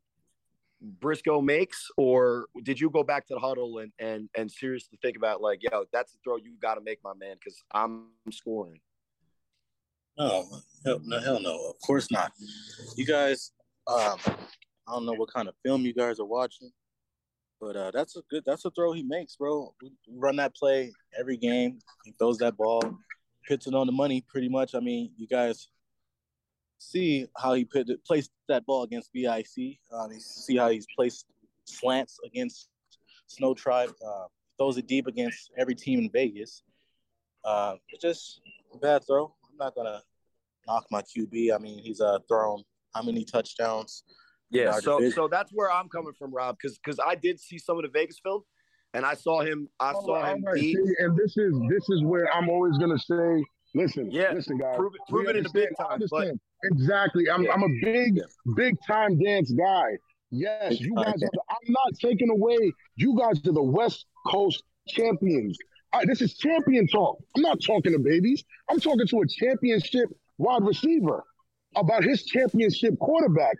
[0.81, 5.17] Briscoe makes, or did you go back to the huddle and and and seriously think
[5.17, 8.81] about like, yo, that's the throw you got to make, my man, because I'm scoring.
[10.17, 10.47] No,
[10.85, 11.71] hell no, hell no.
[11.71, 12.33] Of course not.
[12.97, 13.53] You guys,
[13.89, 16.71] um, I don't know what kind of film you guys are watching,
[17.61, 18.43] but uh, that's a good.
[18.47, 19.75] That's a throw he makes, bro.
[19.83, 21.79] We run that play every game.
[22.05, 22.83] He throws that ball,
[23.47, 24.75] hits it on the money, pretty much.
[24.75, 25.69] I mean, you guys
[26.79, 29.79] see how he put placed that ball against BIC.
[29.93, 31.27] Um, you see how he's placed
[31.65, 32.69] slants against
[33.27, 33.93] Snow Tribe.
[34.05, 34.27] Uh,
[34.59, 36.63] throws it deep against every team in Vegas.
[37.45, 38.41] Uh, it's just
[38.75, 39.35] a bad throw.
[39.51, 40.03] I'm not gonna
[40.67, 41.55] knock my QB.
[41.55, 42.63] I mean, he's uh, thrown
[42.95, 44.05] how many touchdowns?
[44.51, 45.15] Yeah, so division?
[45.15, 47.89] so that's where I'm coming from, Rob, because because I did see some of the
[47.89, 48.43] Vegas film,
[48.95, 49.69] and I saw him.
[49.79, 50.43] I oh, saw him.
[50.45, 50.61] Right.
[50.61, 53.45] See, and this is this is where I'm always gonna say,
[53.75, 56.01] listen, yeah, listen, guys, prove it, prove it in the big time.
[56.11, 56.35] But,
[56.65, 57.53] exactly, I'm yeah.
[57.53, 58.23] I'm a big yeah.
[58.57, 59.99] big time dance guy.
[60.31, 61.09] Yes, big you guys.
[61.09, 62.73] Are the, I'm not taking away.
[62.97, 65.59] You guys are the West Coast champions.
[65.95, 67.19] Right, this is champion talk.
[67.37, 68.45] I'm not talking to babies.
[68.71, 71.25] I'm talking to a championship wide receiver
[71.77, 73.57] about his championship quarterback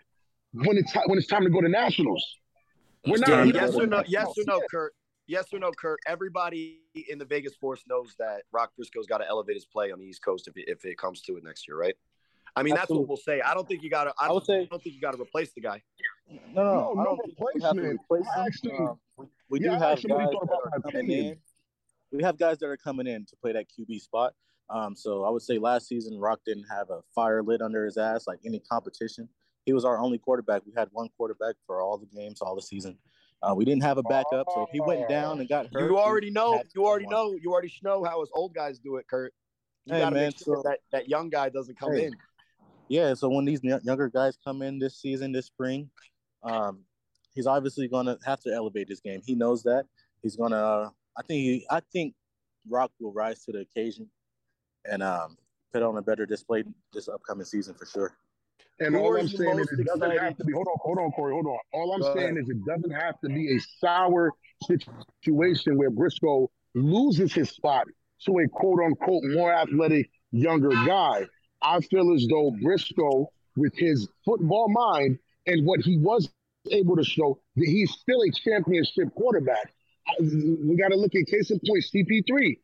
[0.53, 2.23] when it's when it's time to go to nationals.
[3.05, 3.53] We're not.
[3.53, 4.03] Yes or no?
[4.07, 4.93] Yes or no, Kurt?
[5.27, 5.99] Yes or no, Kurt?
[6.07, 6.79] Everybody
[7.09, 10.05] in the Vegas Force knows that Rock Briscoe's got to elevate his play on the
[10.05, 11.95] East Coast if it, if it comes to it next year, right?
[12.55, 12.77] I mean, Absolutely.
[12.77, 13.41] that's what we'll say.
[13.41, 14.13] I don't think you got to.
[14.19, 15.81] I, I, would say, I don't think you got to replace the guy.
[16.53, 17.99] No, no, no, no replacement.
[18.01, 21.37] Replace Actually, um, we, we yeah, do have guys that are coming in.
[22.11, 24.33] We have guys that are coming in to play that QB spot.
[24.69, 27.97] Um, so I would say last season Rock didn't have a fire lit under his
[27.97, 29.29] ass like any competition.
[29.69, 30.63] He was our only quarterback.
[30.65, 32.97] We had one quarterback for all the games, all the season.
[33.43, 35.99] Uh, we didn't have a backup, so if he went down and got hurt, you
[35.99, 36.59] already know.
[36.73, 37.37] You already know.
[37.39, 39.31] You already know how us old guys do it, Kurt.
[39.85, 42.15] You hey, got to make sure so, that that young guy doesn't come hey, in.
[42.87, 45.91] Yeah, so when these younger guys come in this season, this spring,
[46.41, 46.79] um,
[47.35, 49.21] he's obviously going to have to elevate his game.
[49.23, 49.85] He knows that.
[50.23, 50.57] He's going to.
[50.57, 51.41] Uh, I think.
[51.41, 52.15] He, I think
[52.67, 54.09] Rock will rise to the occasion
[54.89, 55.37] and um,
[55.71, 58.17] put on a better display this upcoming season for sure.
[58.81, 60.21] And Who all I'm saying is it doesn't excited?
[60.21, 60.53] have to be.
[60.53, 61.57] Hold on, hold on, Cory, hold on.
[61.73, 62.43] All I'm Go saying ahead.
[62.43, 64.31] is it doesn't have to be a sour
[64.63, 67.85] situation where Briscoe loses his spot
[68.25, 71.25] to a quote unquote more athletic younger guy.
[71.61, 76.29] I feel as though Briscoe, with his football mind and what he was
[76.71, 79.73] able to show, that he's still a championship quarterback.
[80.21, 82.57] We got to look at case in point, CP3.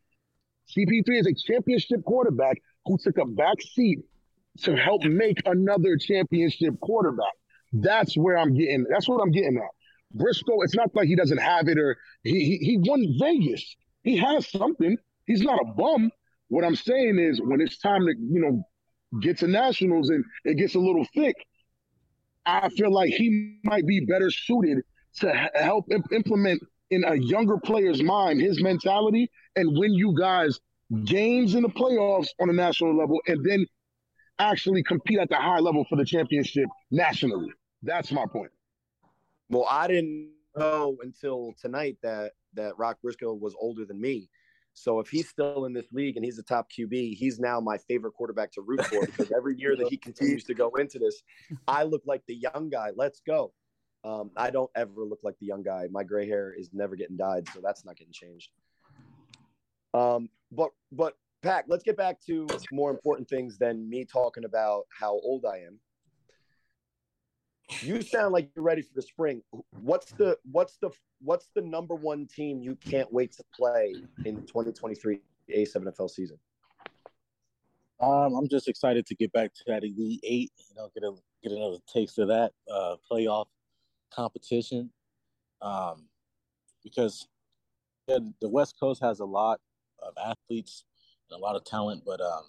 [0.76, 2.56] CP3 is a championship quarterback
[2.86, 4.00] who took a back seat
[4.62, 7.32] to help make another championship quarterback.
[7.72, 8.86] That's where I'm getting.
[8.90, 9.70] That's what I'm getting at.
[10.14, 13.76] Briscoe, it's not like he doesn't have it or he, he, he won Vegas.
[14.02, 14.96] He has something.
[15.26, 16.10] He's not a bum.
[16.48, 20.54] What I'm saying is when it's time to, you know, get to nationals and it
[20.54, 21.34] gets a little thick,
[22.46, 24.78] I feel like he might be better suited
[25.18, 30.60] to help imp- implement in a younger player's mind his mentality and win you guys
[31.04, 33.66] games in the playoffs on a national level and then
[34.38, 37.52] actually compete at the high level for the championship nationally.
[37.82, 38.50] That's my point.
[39.48, 44.28] Well, I didn't know until tonight that that Rock Briscoe was older than me.
[44.72, 47.78] So if he's still in this league and he's a top QB, he's now my
[47.78, 51.22] favorite quarterback to root for because every year that he continues to go into this,
[51.66, 52.90] I look like the young guy.
[52.94, 53.52] Let's go.
[54.04, 55.88] Um, I don't ever look like the young guy.
[55.90, 58.50] My gray hair is never getting dyed, so that's not getting changed.
[59.94, 61.14] Um, but but
[61.46, 65.58] Pack, let's get back to more important things than me talking about how old I
[65.58, 65.78] am.
[67.82, 69.42] You sound like you're ready for the spring.
[69.80, 70.90] What's the what's the
[71.20, 73.94] what's the number one team you can't wait to play
[74.24, 75.20] in 2023
[75.56, 76.36] A7FL season?
[78.00, 80.50] Um, I'm just excited to get back to that Elite Eight.
[80.68, 81.12] You know, get a
[81.44, 83.46] get another taste of that uh, playoff
[84.12, 84.90] competition
[85.62, 86.06] um,
[86.82, 87.28] because
[88.08, 89.60] yeah, the West Coast has a lot
[90.00, 90.84] of athletes
[91.30, 92.44] and a lot of talent, but um,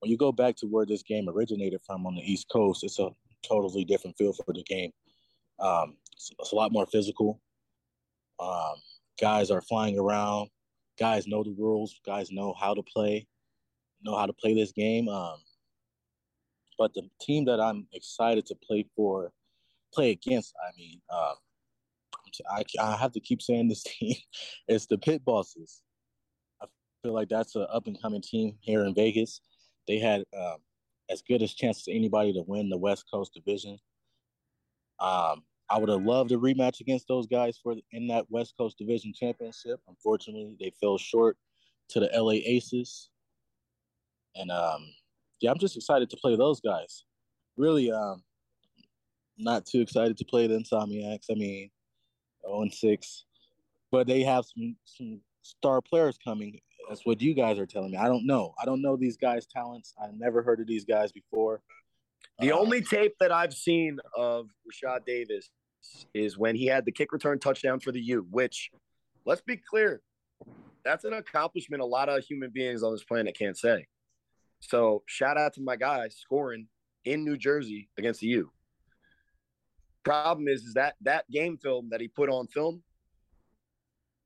[0.00, 2.98] when you go back to where this game originated from on the East Coast, it's
[2.98, 3.10] a
[3.46, 4.90] totally different feel for the game.
[5.60, 7.40] Um, it's, it's, a lot more physical.
[8.38, 8.74] Um,
[9.20, 10.48] guys are flying around.
[10.98, 12.00] Guys know the rules.
[12.04, 13.26] Guys know how to play,
[14.02, 15.08] know how to play this game.
[15.08, 15.38] Um,
[16.78, 19.32] but the team that I'm excited to play for
[19.92, 20.54] play against.
[20.66, 21.34] I mean, uh,
[22.50, 24.16] I, I have to keep saying this team.
[24.68, 25.82] it's the Pit Bosses.
[27.02, 29.40] Feel like that's an up and coming team here in Vegas.
[29.88, 30.58] They had um,
[31.08, 33.78] as good as chance as anybody to win the West Coast Division.
[34.98, 38.76] Um, I would have loved a rematch against those guys for in that West Coast
[38.78, 39.80] Division championship.
[39.88, 41.38] Unfortunately, they fell short
[41.90, 43.08] to the LA Aces.
[44.34, 44.86] And um,
[45.40, 47.04] yeah, I'm just excited to play those guys.
[47.56, 48.22] Really, um,
[49.38, 51.26] not too excited to play the Insomniacs.
[51.30, 51.70] I mean,
[52.46, 53.24] 0 and 6,
[53.90, 56.58] but they have some some star players coming
[56.90, 57.98] That's what you guys are telling me.
[57.98, 58.52] I don't know.
[58.60, 59.94] I don't know these guys' talents.
[60.02, 61.62] I've never heard of these guys before.
[62.40, 65.52] The Uh, only tape that I've seen of Rashad Davis
[66.14, 68.72] is when he had the kick return touchdown for the U, which,
[69.24, 70.02] let's be clear,
[70.84, 73.86] that's an accomplishment a lot of human beings on this planet can't say.
[74.58, 76.66] So shout out to my guy scoring
[77.04, 78.50] in New Jersey against the U.
[80.02, 82.82] Problem is, is that that game film that he put on film,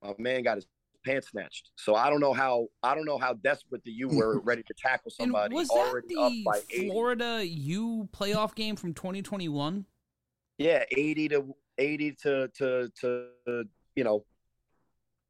[0.02, 0.66] my man got his
[1.04, 1.70] pants snatched.
[1.76, 4.74] So I don't know how I don't know how desperate the you were ready to
[4.76, 6.90] tackle And somebody was that already up by the 80.
[6.90, 9.84] Florida U playoff game from 2021?
[10.58, 13.64] Yeah, 80 to 80 to to to
[13.96, 14.24] you know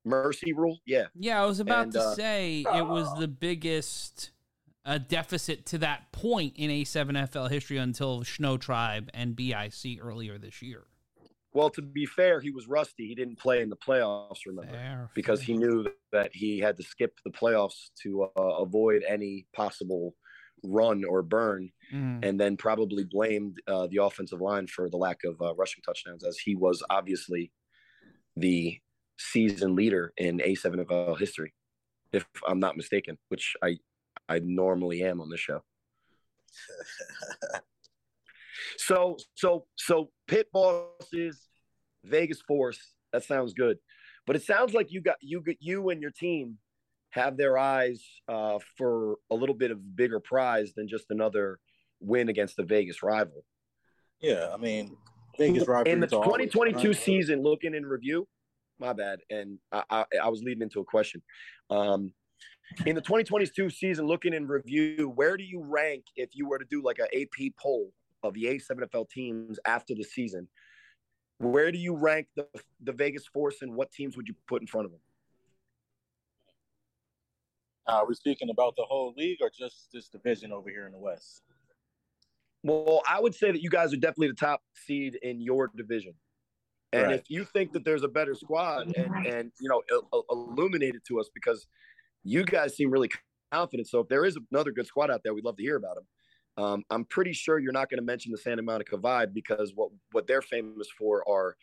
[0.05, 0.79] mercy rule.
[0.87, 1.07] Yeah.
[1.15, 4.31] Yeah, I was about And, to uh, say it was the biggest
[4.85, 10.61] uh, deficit to that point in A7FL history until Snow Tribe and BIC earlier this
[10.63, 10.85] year.
[11.55, 13.07] Well, to be fair, he was rusty.
[13.07, 14.73] He didn't play in the playoffs, remember?
[14.73, 15.47] Fair, Because fair.
[15.47, 20.17] he knew that he had to skip the playoffs to uh, avoid any possible
[20.65, 22.25] run or burn, Mm.
[22.27, 26.25] and then probably blamed uh, the offensive line for the lack of uh, rushing touchdowns,
[26.25, 27.53] as he was obviously
[28.37, 28.81] the
[29.19, 31.53] season leader in A7FL history,
[32.13, 33.77] if I'm not mistaken, which I
[34.29, 35.63] I normally am on this show.
[38.79, 41.49] So so so pit bosses,
[42.05, 42.79] Vegas Force.
[43.13, 43.79] That sounds good,
[44.27, 46.59] but it sounds like you got you got you and your team
[47.11, 51.61] have their eyes uh, for a little bit of bigger prize than just another
[52.01, 53.45] win against the Vegas rival.
[54.21, 54.97] Yeah, I mean,
[55.39, 58.27] Vegas rivalries in the are always 2022 season, looking in review,
[58.81, 61.23] my bad, and I, I, I was leading into a question.
[61.71, 62.13] Um,
[62.87, 66.65] in the 2022 season, looking in review, where do you rank if you were to
[66.69, 67.93] do like an AP poll
[68.25, 70.49] of the A7FL teams after the season?
[71.39, 72.47] Where do you rank the
[72.81, 75.01] the Vegas Force, and what teams would you put in front of them?
[77.87, 80.93] Uh, are we speaking about the whole league or just this division over here in
[80.93, 81.43] the West?
[82.63, 86.15] Well, I would say that you guys are definitely the top seed in your division.
[86.95, 87.19] And Right.
[87.21, 90.95] if you think that there's a better squad, and, and you know, il- il- illuminate
[90.95, 91.67] it to us because
[92.23, 93.11] you guys seem really
[93.53, 93.89] confident.
[93.89, 96.07] So if there is another good squad out there, we'd love to hear about them.
[96.57, 99.91] Um, I'm pretty sure you're not going to mention the Santa Monica Vibe because what
[100.13, 101.57] what they're famous for are,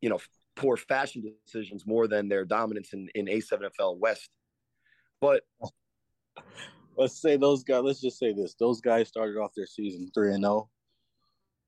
[0.00, 0.18] you know,
[0.56, 4.28] poor fashion decisions more than their dominance in, in A7FL West.
[5.20, 5.42] But
[6.96, 7.82] Let's say those guys.
[7.82, 10.68] Let's just say this: those guys started off their season three and zero.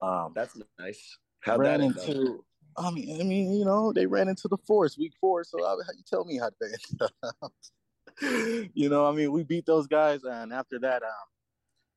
[0.01, 1.19] Um, that's nice.
[1.41, 2.09] How'd ran that up?
[2.09, 2.45] into.
[2.77, 5.45] I mean, I mean, you know, they ran into the force week four.
[5.45, 9.87] So how how you tell me how they you know, I mean, we beat those
[9.87, 11.29] guys, and after that, um,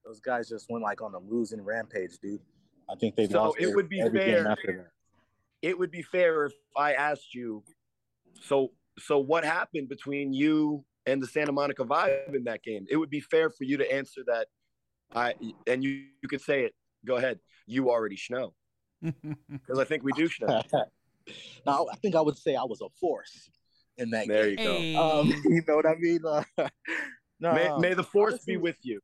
[0.06, 2.42] those guys just went like on a losing rampage, dude.
[2.90, 3.58] I think they So lost.
[3.60, 4.92] it their- would be fair-
[5.62, 7.64] it would be fair if I asked you,
[8.42, 12.86] so so what happened between you and the Santa Monica Vibe in that game?
[12.90, 14.48] It would be fair for you to answer that.
[15.14, 15.34] I
[15.68, 16.74] and you you could say it.
[17.06, 17.40] Go ahead.
[17.66, 18.54] You already know
[19.02, 20.62] because I think we do know.
[21.66, 23.50] now, I think I would say I was a force
[23.98, 24.60] in that There game.
[24.60, 24.74] you go.
[24.78, 26.20] hey, Um, you know what I mean?
[26.26, 26.44] Uh,
[27.40, 29.00] no, May, um, may the force honestly- be with you.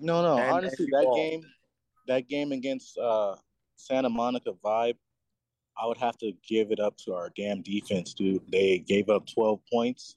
[0.00, 0.38] No, no.
[0.38, 1.16] And- honestly, that evolve.
[1.16, 1.42] game,
[2.06, 3.36] that game against uh,
[3.76, 4.96] Santa Monica Vibe,
[5.80, 8.42] I would have to give it up to our damn defense, dude.
[8.50, 10.16] They gave up 12 points.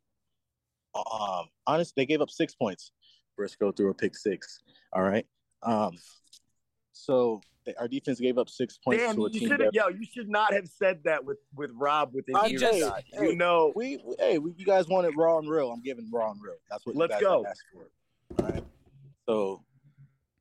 [0.96, 2.92] Um, honestly, they gave up six points.
[3.38, 4.60] Briscoe threw a pick six.
[4.94, 5.26] All right.
[5.64, 5.98] Um,
[6.92, 9.66] so they, our defense gave up six points Damn, to a you team should that
[9.66, 9.74] have.
[9.74, 12.74] Yo, you should not have said that with with Rob within I earshot.
[12.74, 15.72] just- hey, you know, we, we hey, we, you guys wanted raw and real.
[15.72, 16.56] I'm giving raw and real.
[16.70, 17.46] That's what Let's you guys go.
[17.48, 18.44] asked for.
[18.44, 18.64] All right.
[19.28, 19.64] So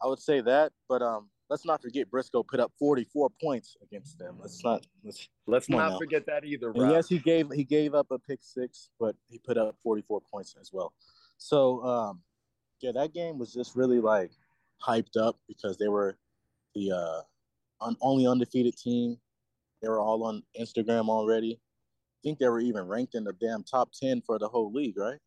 [0.03, 4.19] I would say that, but um, let's not forget Briscoe put up 44 points against
[4.19, 4.37] them.
[4.41, 4.87] Let's not.
[5.05, 8.91] Let's, let's not forget that either, yes, he gave he gave up a pick six,
[8.99, 10.93] but he put up 44 points as well.
[11.39, 12.21] So um,
[12.81, 14.31] yeah, that game was just really like
[14.87, 16.17] hyped up because they were
[16.75, 17.21] the uh,
[17.85, 19.19] un- only undefeated team.
[19.83, 21.55] They were all on Instagram already.
[21.55, 24.99] I think they were even ranked in the damn top 10 for the whole league,
[24.99, 25.19] right?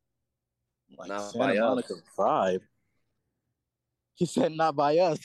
[0.97, 1.59] Like Not Santa by us.
[1.59, 2.61] Monica Vibe.
[4.15, 5.19] He said not by us.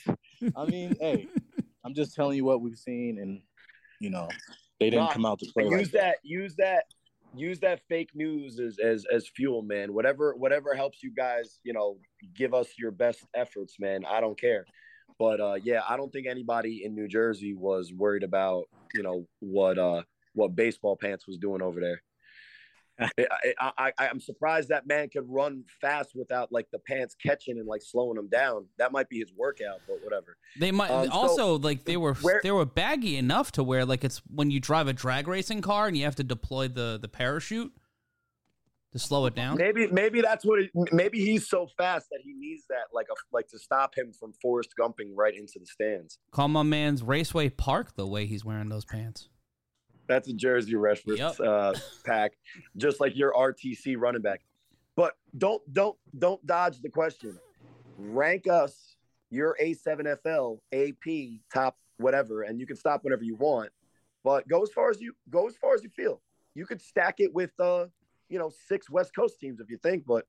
[0.55, 1.27] I mean, hey,
[1.85, 3.41] I'm just telling you what we've seen, and
[3.99, 4.29] you know,
[4.79, 5.65] they didn't Nah, come out to play.
[5.65, 6.83] use like that use that
[7.33, 11.73] use that fake news as, as as fuel man whatever whatever helps you guys you
[11.73, 11.99] know
[12.35, 14.65] give us your best efforts man i don't care
[15.19, 18.63] but uh yeah i don't think anybody in new jersey was worried about
[18.95, 20.01] you know what uh
[20.33, 22.01] what baseball pants was doing over there
[22.99, 23.09] I,
[23.59, 27.67] I, I i'm surprised that man could run fast without like the pants catching and
[27.67, 31.11] like slowing him down that might be his workout but whatever They might Um, so,
[31.11, 34.59] also like they were where- they were baggy enough to where like it's when you
[34.59, 37.71] drive a drag racing car and you have to deploy the the parachute.
[38.91, 39.55] to slow it down.
[39.57, 40.59] Maybe maybe that's what.
[40.59, 44.11] It, maybe he's so fast that he needs that like a like to stop him
[44.11, 46.17] from Forrest Gumping right into the stands.
[46.31, 49.29] Call my man's Raceway Park the way he's wearing those pants.
[50.09, 51.39] That's a jersey reference Yep.
[51.39, 52.33] uh, pack,
[52.75, 54.41] just like your RTC running back.
[54.95, 57.39] But don't don't don't dodge the question.
[57.97, 58.95] Rank us
[59.29, 63.69] your A7FL, AP, top whatever, and you can stop whenever you want.
[64.23, 66.21] But go as far as you go as far as you feel.
[66.55, 67.85] You could stack it with uh,
[68.29, 70.25] you know, six West Coast teams if you think, but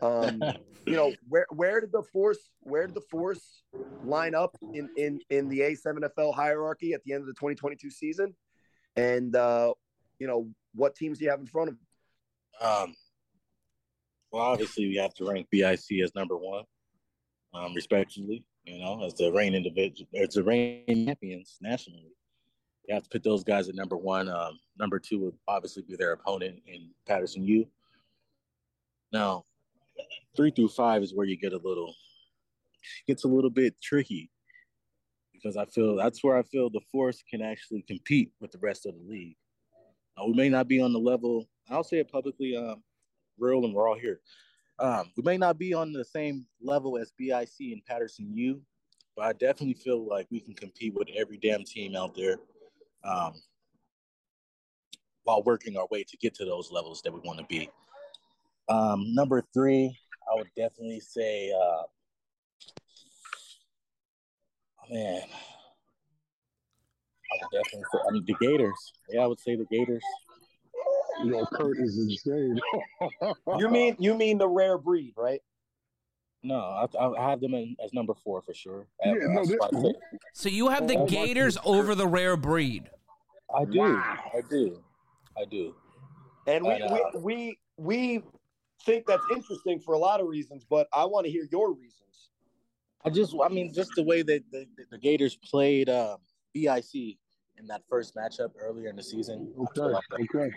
[0.00, 0.40] um,
[0.86, 3.62] you know, where where did the force where did the force
[4.04, 8.34] line up in in in the A7FL hierarchy at the end of the 2022 season?
[8.96, 9.72] And uh,
[10.18, 11.76] you know, what teams do you have in front of?
[11.76, 12.68] them?
[12.68, 12.94] Um,
[14.30, 16.64] well, obviously, we have to rank BIC as number one,
[17.54, 18.44] um, respectively.
[18.64, 22.12] You know, as the reigning individual, as the reigning champions nationally,
[22.86, 24.28] you have to put those guys at number one.
[24.28, 27.66] Um, number two would obviously be their opponent in Paterson U.
[29.12, 29.44] Now,
[30.36, 31.94] three through five is where you get a little
[33.06, 34.30] gets a little bit tricky
[35.42, 38.86] because I feel that's where I feel the force can actually compete with the rest
[38.86, 39.36] of the league.
[40.16, 41.48] Uh, we may not be on the level.
[41.70, 42.82] I'll say it publicly, um,
[43.38, 44.20] real and raw here.
[44.78, 48.60] Um, we may not be on the same level as BIC and Paterson U,
[49.16, 52.38] but I definitely feel like we can compete with every damn team out there
[53.04, 53.32] um,
[55.24, 57.68] while working our way to get to those levels that we want to be.
[58.68, 59.96] Um, number three,
[60.30, 61.82] I would definitely say, uh,
[64.90, 65.22] man,
[67.30, 68.92] I would definitely say, I mean, the Gators.
[69.08, 70.04] Yeah, I would say the Gators.
[71.24, 72.60] Yo, Kurt is insane.
[73.58, 75.40] You mean you mean the rare breed, right?
[76.42, 78.86] No, I, I have them in, as number four for sure.
[79.04, 79.94] Yeah, no, That's I, they-
[80.32, 82.88] So you have the Oh Gators over the rare breed.
[83.54, 84.18] I do, Wow.
[84.34, 84.78] I do,
[85.36, 85.74] I do.
[86.46, 88.22] And we, And, uh, we we we
[88.84, 92.11] think that's interesting for a lot of reasons, but I want to hear your reasons.
[93.04, 96.18] I just, I mean, just the way that the, the Gators played um,
[96.54, 97.18] BIC
[97.58, 99.52] in that first matchup earlier in the season.
[99.58, 99.98] Okay.
[100.20, 100.50] okay.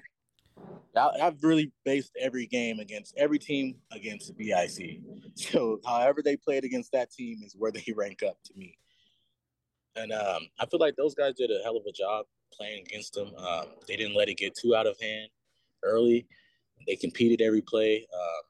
[0.96, 5.02] I, I've really based every game against every team against BIC.
[5.36, 8.78] So, however they played against that team is where they rank up to me.
[9.96, 13.14] And um, I feel like those guys did a hell of a job playing against
[13.14, 13.32] them.
[13.38, 15.30] Um, they didn't let it get too out of hand
[15.84, 16.28] early.
[16.88, 18.08] They competed every play.
[18.14, 18.42] Uh,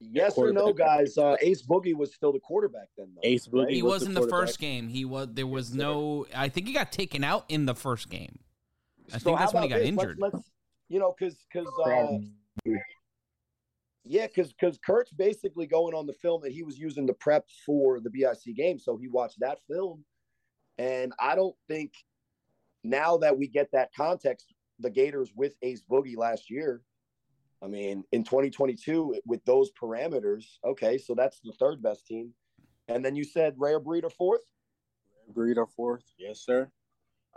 [0.00, 1.18] Yes or no, guys?
[1.18, 3.20] Uh, Ace Boogie was still the quarterback then, though.
[3.24, 4.40] Ace Boogie He was was in the quarterback.
[4.46, 4.88] first game.
[4.88, 5.28] He was.
[5.32, 6.26] There was no.
[6.34, 8.38] I think he got taken out in the first game.
[9.12, 9.88] I So think that's when he got this?
[9.88, 10.18] injured.
[10.20, 10.50] Let's, let's
[10.88, 12.18] you know, because because uh,
[14.04, 17.46] yeah, because because Kurt's basically going on the film that he was using to prep
[17.66, 20.04] for the BIC game, so he watched that film,
[20.78, 21.92] and I don't think
[22.84, 26.82] now that we get that context, the Gators with Ace Boogie last year.
[27.62, 32.32] I mean, in 2022 with those parameters, okay, so that's the third best team,
[32.86, 34.42] and then you said Rare Breed or fourth.
[35.34, 36.70] Breed or fourth, yes, sir.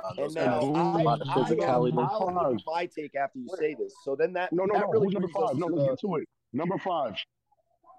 [0.03, 1.63] Um, And those now guys- I, a lot of I, physicality.
[1.67, 1.85] I'll
[2.29, 3.93] give you my take after you say this.
[4.03, 4.91] So then that No, no, that no.
[4.91, 5.55] really number five?
[5.57, 6.29] No, to let's the, get to it.
[6.53, 7.15] Number five.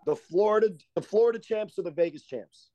[0.07, 2.71] the Florida the Florida champs or the Vegas champs.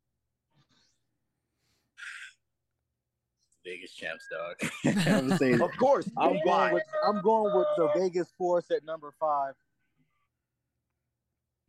[3.68, 4.56] Vegas champs, dog.
[5.08, 6.70] I'm saying, Of course, I'm why?
[6.70, 9.54] going with I'm going with the Vegas Force at number five.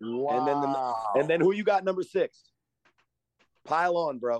[0.00, 0.38] Wow.
[0.38, 2.50] And then the- And then who you got number six?
[3.64, 4.36] Pile on, bro.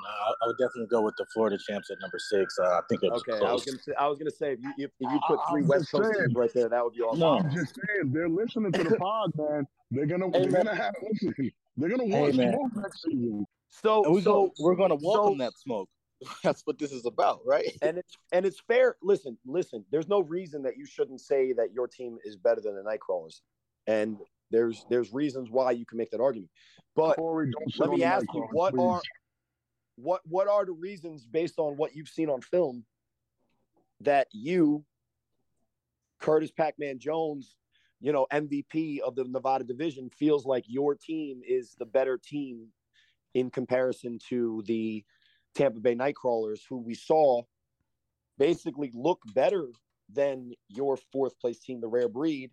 [0.00, 2.56] No, I, I would definitely go with the Florida champs at number six.
[2.58, 4.60] Uh, I think it was Okay, I was gonna say I was gonna say if
[4.62, 6.26] you if, if you put three I'm West Coast saying.
[6.26, 7.18] teams right there, that would be awesome.
[7.20, 7.38] No.
[7.38, 9.66] I'm just saying, they're listening to the pod, man.
[9.90, 10.64] They're gonna, Hey, they're man.
[10.66, 12.52] gonna have, listen, they're gonna Hey, watch man.
[12.52, 13.44] smoke next season.
[13.70, 15.88] So And we so go, we're going to welcome so- that smoke.
[16.42, 17.70] That's what this is about, right?
[17.82, 18.96] and it's and it's fair.
[19.02, 19.84] Listen, listen.
[19.90, 23.40] There's no reason that you shouldn't say that your team is better than the Nightcrawlers,
[23.86, 24.16] and
[24.50, 26.50] there's there's reasons why you can make that argument.
[26.96, 28.82] But Corey, let me ask you, what please.
[28.82, 29.00] are
[29.96, 32.84] what what are the reasons based on what you've seen on film
[34.00, 34.84] that you,
[36.20, 37.56] Curtis Pac-Man Jones,
[38.00, 42.68] you know, MVP of the Nevada division, feels like your team is the better team
[43.34, 45.04] in comparison to the
[45.58, 47.42] Tampa Bay Nightcrawlers, who we saw
[48.38, 49.66] basically look better
[50.08, 52.52] than your fourth place team, the Rare Breed,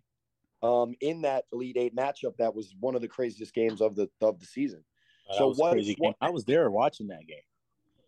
[0.62, 2.36] um, in that Elite Eight matchup.
[2.38, 4.84] That was one of the craziest games of the of the season.
[5.38, 7.38] So was what- crazy what- I was there watching that game.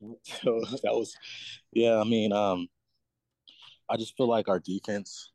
[0.22, 1.16] So that was,
[1.72, 1.98] yeah.
[2.00, 2.68] I mean, um,
[3.88, 5.32] I just feel like our defense,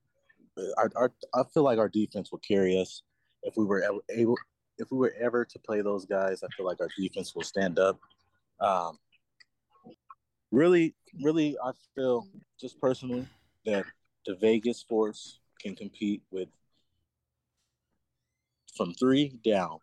[0.78, 3.02] our, our I feel like our defense will carry us
[3.44, 4.38] if we were ever able,
[4.78, 6.44] if we were ever to play those guys.
[6.44, 8.00] I feel like our defense will stand up.
[8.62, 9.00] Um,
[10.54, 12.28] really, really, I feel
[12.62, 13.28] just personally
[13.66, 13.86] that
[14.26, 16.48] the Vegas Force can compete with
[18.78, 19.80] from three down.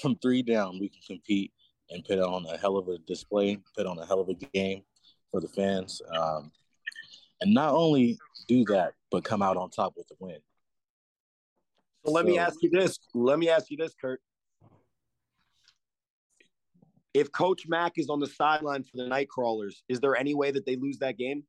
[0.00, 1.52] From three down, we can compete
[1.90, 4.82] and put on a hell of a display, put on a hell of a game
[5.30, 6.50] for the fans, um,
[7.40, 8.18] and not only
[8.48, 10.38] do that, but come out on top with the win.
[12.04, 12.98] So let me ask you this.
[13.12, 14.20] Let me ask you this, Kurt.
[17.12, 20.64] If Coach Mack is on the sideline for the Nightcrawlers, is there any way that
[20.64, 21.42] they lose that game?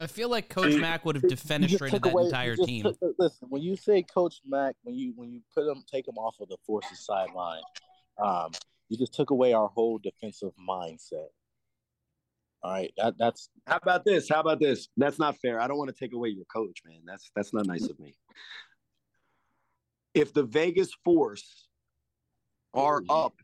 [0.00, 2.56] I feel like Coach You- Mack would have You just defenestrated took that away- entire
[2.56, 2.82] just team.
[2.84, 6.18] took- listen, when you say Coach Mack, when you when you put him, take him
[6.18, 7.62] off of the forces sideline,
[8.18, 8.50] um,
[8.88, 11.28] you just took away our whole defensive mindset.
[12.64, 14.28] All right, that that's How about this?
[14.28, 14.88] How about this?
[14.96, 15.60] That's not fair.
[15.60, 17.02] I don't want to take away your coach, man.
[17.04, 18.14] That's that's not nice of me.
[20.14, 21.68] If the Vegas Force
[22.74, 23.34] are up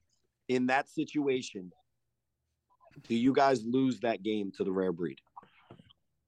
[0.48, 1.72] in that situation,
[3.06, 5.18] do you guys lose that game to the rare breed?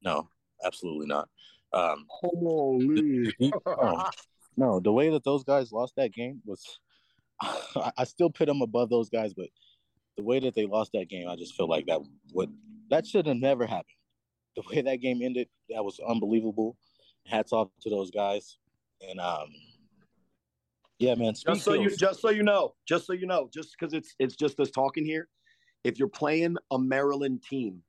[0.03, 0.29] no,
[0.65, 1.29] absolutely not.
[1.73, 3.33] Um, Holy.
[3.67, 4.11] no,
[4.57, 6.81] no, the way that those guys lost that game was,
[7.43, 9.49] I, I still put them above those guys, but
[10.17, 12.01] the way that they lost that game, I just feel like that
[12.33, 12.53] would
[12.91, 13.87] that should have never happened.
[14.57, 16.77] The way that game ended, that was unbelievable.
[17.27, 18.59] Hats off to those guys,
[19.09, 19.49] and um,
[21.01, 21.33] yeah, man.
[21.35, 24.37] Just so you just so you know, just so you know, just because it's it's
[24.37, 25.29] just us talking here.
[25.83, 27.83] If you're playing a Maryland team,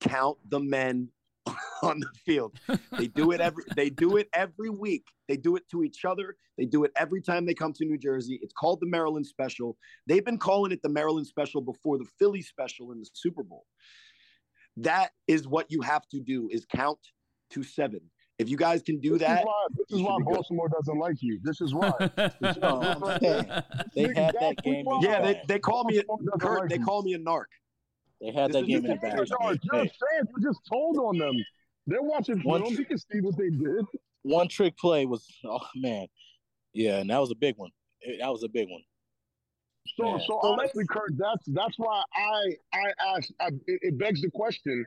[0.00, 1.08] count the men
[1.82, 2.58] on the field.
[2.98, 5.04] They do it every they do it every week.
[5.28, 6.36] They do it to each other.
[6.58, 8.40] They do it every time they come to New Jersey.
[8.42, 9.76] It's called the Maryland Special.
[10.08, 13.64] They've been calling it the Maryland Special before the Philly Special in the Super Bowl.
[14.76, 16.98] That is what you have to do is count
[17.50, 18.00] to 7.
[18.38, 20.34] If you guys can do This is that, why, this is why should be good.
[20.34, 21.38] Baltimore doesn't like you.
[21.42, 21.92] This is why.
[22.60, 23.00] No, I'm
[23.94, 24.84] they had that game.
[25.02, 26.02] yeah, they, they call me a,
[26.38, 27.44] Kurt, like they call me a narc.
[28.20, 29.16] They had This that is game in the the bag.
[29.16, 31.34] Bears You're Hey, a hey, just told on them.
[31.86, 32.74] They're watching One- film.
[32.74, 33.84] You can see what they did.
[34.22, 36.06] one trick play was oh man,
[36.72, 37.70] yeah, and that was a big one.
[38.00, 38.82] It- that was a big one.
[39.96, 40.20] So, Man.
[40.26, 43.32] so honestly, Kurt, that's that's why I I asked.
[43.38, 44.84] I, it, it begs the question.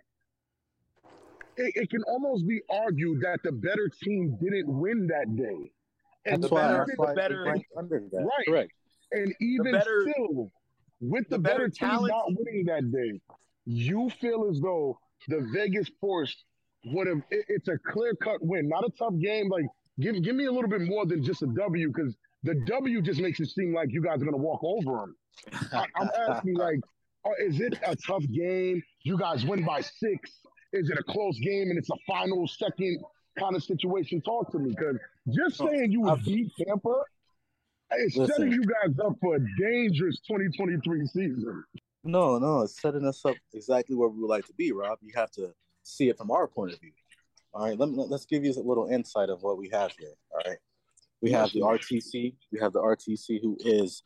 [1.57, 5.71] It, it can almost be argued that the better team didn't win that day,
[6.25, 6.61] and That's the why.
[6.61, 8.17] better- That's the better- they under that.
[8.23, 8.45] Right.
[8.47, 8.71] Correct.
[9.11, 10.51] and even better- still,
[10.99, 13.19] with the, the better, better team talent- not winning that day,
[13.65, 16.35] you feel as though the Vegas Force
[16.85, 17.21] would have.
[17.31, 19.49] It, it's a clear cut win, not a tough game.
[19.49, 19.65] Like
[19.99, 23.19] give give me a little bit more than just a W because the W just
[23.19, 25.15] makes it seem like you guys are gonna walk over them.
[25.73, 26.79] I, I'm asking like,
[27.25, 28.81] uh, is it a tough game?
[29.03, 30.31] You guys win by six.
[30.73, 32.99] Is it a close game and it's a final second
[33.39, 34.21] kind of situation?
[34.21, 34.97] Talk to me because
[35.33, 37.01] just Oh, saying you would beat Tampa
[37.99, 41.63] is setting you guys up for a dangerous 2023 season.
[42.03, 44.99] No, no, it's setting us up exactly where we would like to be, Rob.
[45.01, 45.53] You have to
[45.83, 46.91] see it from our point of view.
[47.53, 50.13] All right, let me, let's give you a little insight of what we have here.
[50.31, 50.57] All right,
[51.21, 52.35] we have the RTC.
[52.51, 54.01] We have the RTC who is,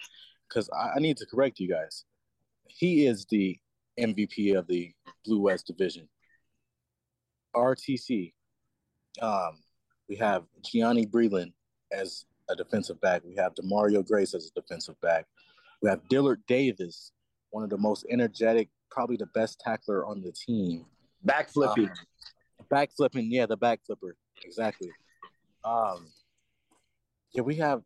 [0.47, 2.05] because I, I need to correct you guys.
[2.67, 3.57] He is the
[3.99, 4.93] MVP of the
[5.25, 6.07] Blue West Division.
[7.55, 8.33] RTC.
[9.21, 9.59] Um,
[10.07, 11.53] we have Gianni Breland
[11.91, 13.23] as a defensive back.
[13.25, 15.25] We have Demario Grace as a defensive back.
[15.81, 17.11] We have Dillard Davis,
[17.49, 20.85] one of the most energetic, probably the best tackler on the team.
[21.25, 21.89] Backflipping.
[21.89, 21.95] Um,
[22.69, 24.91] back flipping, yeah, the back flipper, exactly.
[25.63, 26.07] Um,
[27.33, 27.83] yeah, we have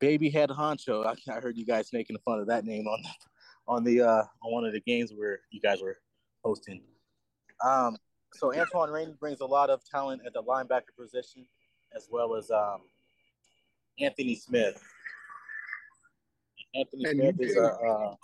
[0.00, 1.06] baby head honcho.
[1.06, 3.02] I, I heard you guys making fun of that name on
[3.68, 5.96] on the uh on one of the games where you guys were
[6.44, 6.82] hosting.
[7.64, 7.96] Um,
[8.34, 11.46] so Antoine Rainey brings a lot of talent at the linebacker position,
[11.94, 12.82] as well as um
[13.98, 14.82] Anthony Smith.
[16.74, 18.14] Anthony And Smith is a uh,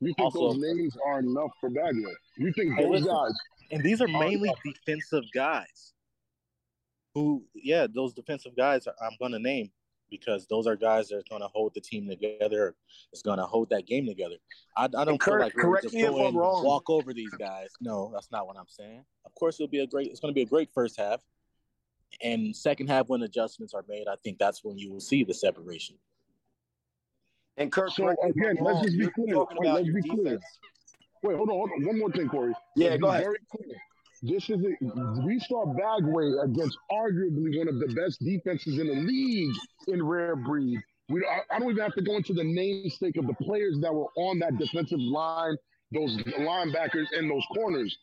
[0.00, 2.04] You think Also- those names are enough for Bagley?
[2.36, 3.08] You think those listen.
[3.08, 3.32] guys?
[3.70, 5.94] and these are mainly defensive guys
[7.14, 9.70] who yeah those defensive guys i'm going to name
[10.12, 12.76] because those are guys that are going to hold the team together
[13.12, 14.36] is going to hold that game together
[14.76, 16.64] i, I don't feel like we're correct just me if I'm wrong.
[16.64, 19.86] walk over these guys no that's not what i'm saying of course it'll be a
[19.86, 21.20] great it's going to be a great first half
[22.22, 25.34] and second half when adjustments are made i think that's when you will see the
[25.34, 25.96] separation
[27.56, 29.36] And Kurt, So, correct me if I'm again, let's just be clear.
[29.38, 30.40] Wait, let's your be clear.
[31.22, 31.86] Wait, hold on, hold on.
[31.86, 32.52] One more thing, Cory.
[32.76, 33.22] Yeah, Let's go ahead.
[33.24, 33.76] Very clear.
[34.22, 38.94] This is a, we saw Bagway against arguably one of the best defenses in the
[38.94, 39.54] league
[39.88, 40.78] in rare breed.
[41.08, 43.92] We I, I don't even have to go into the namesake of the players that
[43.92, 45.56] were on that defensive line,
[45.92, 47.96] those linebackers and those corners.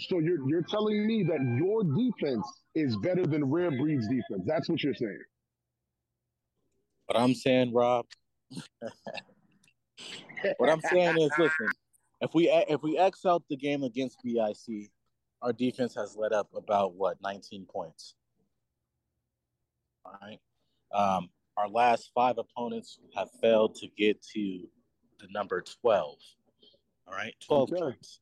[0.00, 4.42] So you're you're telling me that your defense is better than rare breed's defense.
[4.46, 5.22] That's what you're saying.
[7.06, 8.06] what i'm saying rob
[10.58, 11.68] what i'm saying is listen
[12.20, 14.56] if we if we x out the game against bic
[15.42, 18.14] our defense has let up about what 19 points.
[20.04, 20.38] All right.
[20.92, 24.68] Um, our last five opponents have failed to get to
[25.18, 26.16] the number 12.
[27.06, 27.80] All right, 12 Okay.
[27.82, 28.20] points.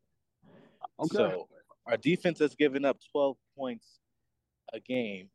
[1.01, 1.17] Okay.
[1.17, 1.49] So
[1.87, 4.01] our defense has given up 12 points
[4.73, 5.29] a game.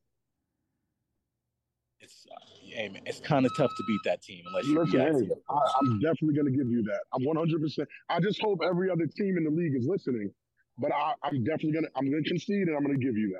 [1.99, 5.29] It's uh, hey, man, it's kind of tough to beat that team unless you're Listen,
[5.29, 5.71] hey, I.
[5.79, 6.99] I'm definitely going to give you that.
[7.13, 7.61] I'm 100.
[7.61, 10.29] percent I just hope every other team in the league is listening.
[10.77, 11.91] But I, I'm definitely going to.
[11.95, 13.37] I'm going to concede, and I'm going to give you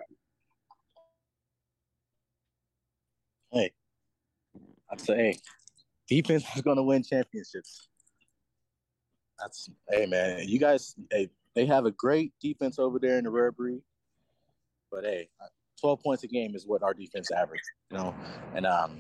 [3.51, 3.59] that.
[3.59, 3.71] Hey,
[4.91, 5.37] I'd say, hey,
[6.07, 7.87] defense is going to win championships.
[9.39, 13.31] That's hey man, you guys, hey, they have a great defense over there in the
[13.31, 13.81] rare breed,
[14.91, 15.27] but hey,
[15.81, 17.61] twelve points a game is what our defense average,
[17.91, 18.15] you know,
[18.55, 18.99] and um,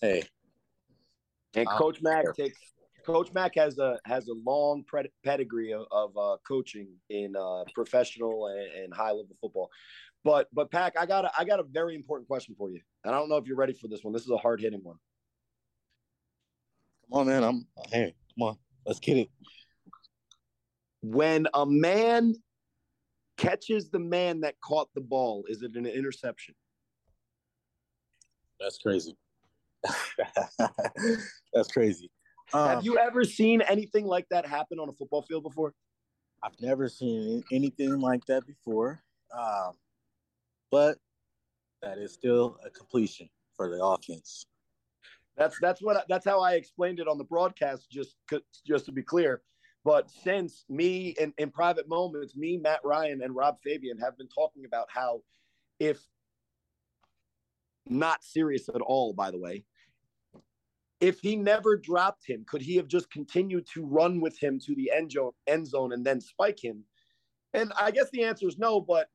[0.00, 0.22] hey,
[1.54, 2.32] And Um, Coach Mack sure.
[2.32, 2.58] takes
[3.12, 7.64] Coach Mack has a has a long pred- pedigree of, of uh, coaching in uh,
[7.74, 9.70] professional and, and high level football.
[10.24, 13.14] But but Pack, I got a, I got a very important question for you, and
[13.14, 14.12] I don't know if you're ready for this one.
[14.12, 14.96] This is a hard hitting one.
[17.10, 19.28] come on, man, I'm hey, come on, let's get it.
[21.02, 22.34] When a man
[23.38, 26.54] catches the man that caught the ball, is it an interception?
[28.60, 29.16] That's crazy.
[31.54, 32.10] That's crazy.
[32.52, 35.72] Um, Have you ever seen anything like that happen on a football field before?
[36.42, 39.02] I've never seen anything like that before.
[39.36, 39.72] Um,
[40.70, 40.98] but
[41.82, 44.46] that is still a completion for the offense.
[45.36, 47.90] That's that's what that's how I explained it on the broadcast.
[47.90, 48.16] Just
[48.66, 49.42] just to be clear,
[49.84, 54.28] but since me in, in private moments, me, Matt Ryan, and Rob Fabian have been
[54.28, 55.22] talking about how
[55.78, 55.98] if
[57.86, 59.64] not serious at all, by the way,
[61.00, 64.74] if he never dropped him, could he have just continued to run with him to
[64.74, 66.84] the end zone, end zone and then spike him?
[67.54, 69.08] And I guess the answer is no, but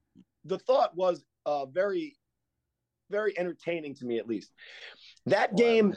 [0.44, 2.18] the thought was uh, very,
[3.10, 4.52] very entertaining to me at least.
[5.28, 5.96] That game,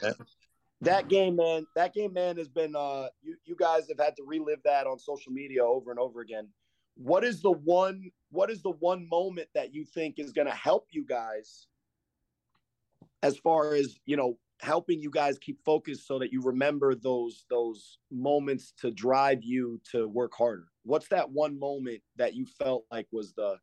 [0.81, 2.75] that game, man, that game, man, has been.
[2.75, 6.21] Uh, you you guys have had to relive that on social media over and over
[6.21, 6.47] again.
[6.95, 8.11] What is the one?
[8.31, 11.67] What is the one moment that you think is going to help you guys,
[13.23, 17.45] as far as you know, helping you guys keep focused so that you remember those
[17.49, 20.67] those moments to drive you to work harder?
[20.83, 23.57] What's that one moment that you felt like was the,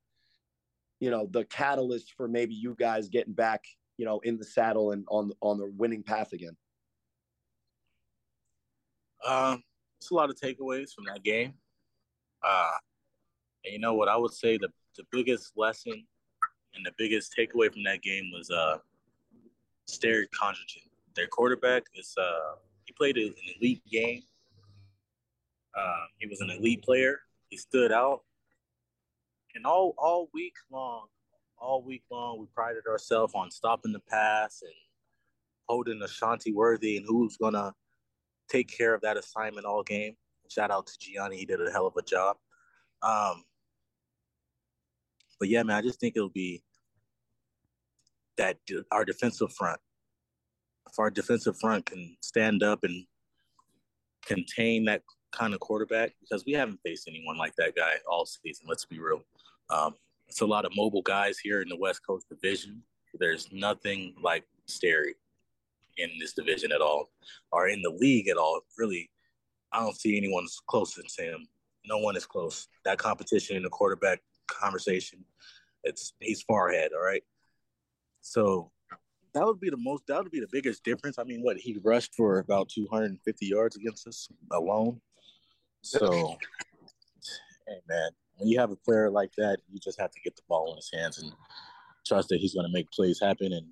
[1.01, 3.65] you know, the catalyst for maybe you guys getting back,
[3.99, 6.57] you know, in the saddle and on on the winning path again?
[9.27, 9.63] Um,
[9.99, 11.55] it's a lot of takeaways from that game.
[12.43, 12.71] Uh,
[13.65, 14.09] and you know what?
[14.09, 16.07] I would say the, the biggest lesson
[16.75, 18.79] and the biggest takeaway from that game was uh,
[19.87, 20.89] Sterry Condrigan.
[21.15, 24.23] Their quarterback is uh, he played an elite game.
[25.77, 27.21] Uh, he was an elite player.
[27.49, 28.23] He stood out,
[29.55, 31.07] and all all week long,
[31.59, 34.73] all week long, we prided ourselves on stopping the pass and
[35.69, 37.73] holding Ashanti Worthy and who's gonna
[38.49, 40.17] take care of that assignment all game.
[40.49, 42.37] Shout out to Gianni, he did a hell of a job.
[43.03, 43.45] Um,
[45.39, 46.63] but yeah, man, I just think it'll be
[48.37, 48.59] that
[48.93, 49.81] our defensive front,
[50.91, 53.05] if our defensive front can stand up and
[54.25, 58.67] contain that kind of quarterback, because we haven't faced anyone like that guy all season.
[58.69, 59.23] Let's be real.
[59.71, 59.95] Um,
[60.29, 62.83] it's a lot of mobile guys here in the West Coast Division.
[63.19, 65.15] There's nothing like Sterry
[65.97, 67.11] in this division at all,
[67.53, 68.61] or in the league at all.
[68.77, 69.11] Really,
[69.73, 71.47] I don't see anyone's closer to him.
[71.87, 72.69] No one is close.
[72.85, 75.25] That competition in the quarterback conversation,
[75.85, 76.91] it's he's far ahead.
[76.95, 77.23] All right,
[78.27, 78.73] so
[79.35, 80.03] that would be the most.
[80.09, 81.19] That would be the biggest difference.
[81.19, 85.01] I mean, what he rushed for about 250 yards against us alone.
[85.83, 86.37] So,
[87.69, 90.43] hey man, when you have a player like that, you just have to get the
[90.49, 91.33] ball in his hands and
[92.05, 93.67] trust that he's going to make plays happen, and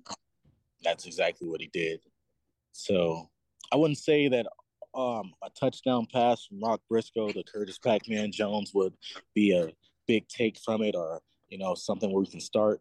[0.83, 1.99] that's exactly what he did.
[2.71, 3.29] So
[3.73, 4.45] I wouldn't say that
[4.93, 8.93] um, a touchdown pass from Rock Briscoe to Curtis Pac-Man Jones would
[9.33, 9.73] be a
[10.07, 11.19] big take from it, or
[11.49, 12.79] you know something where we can start.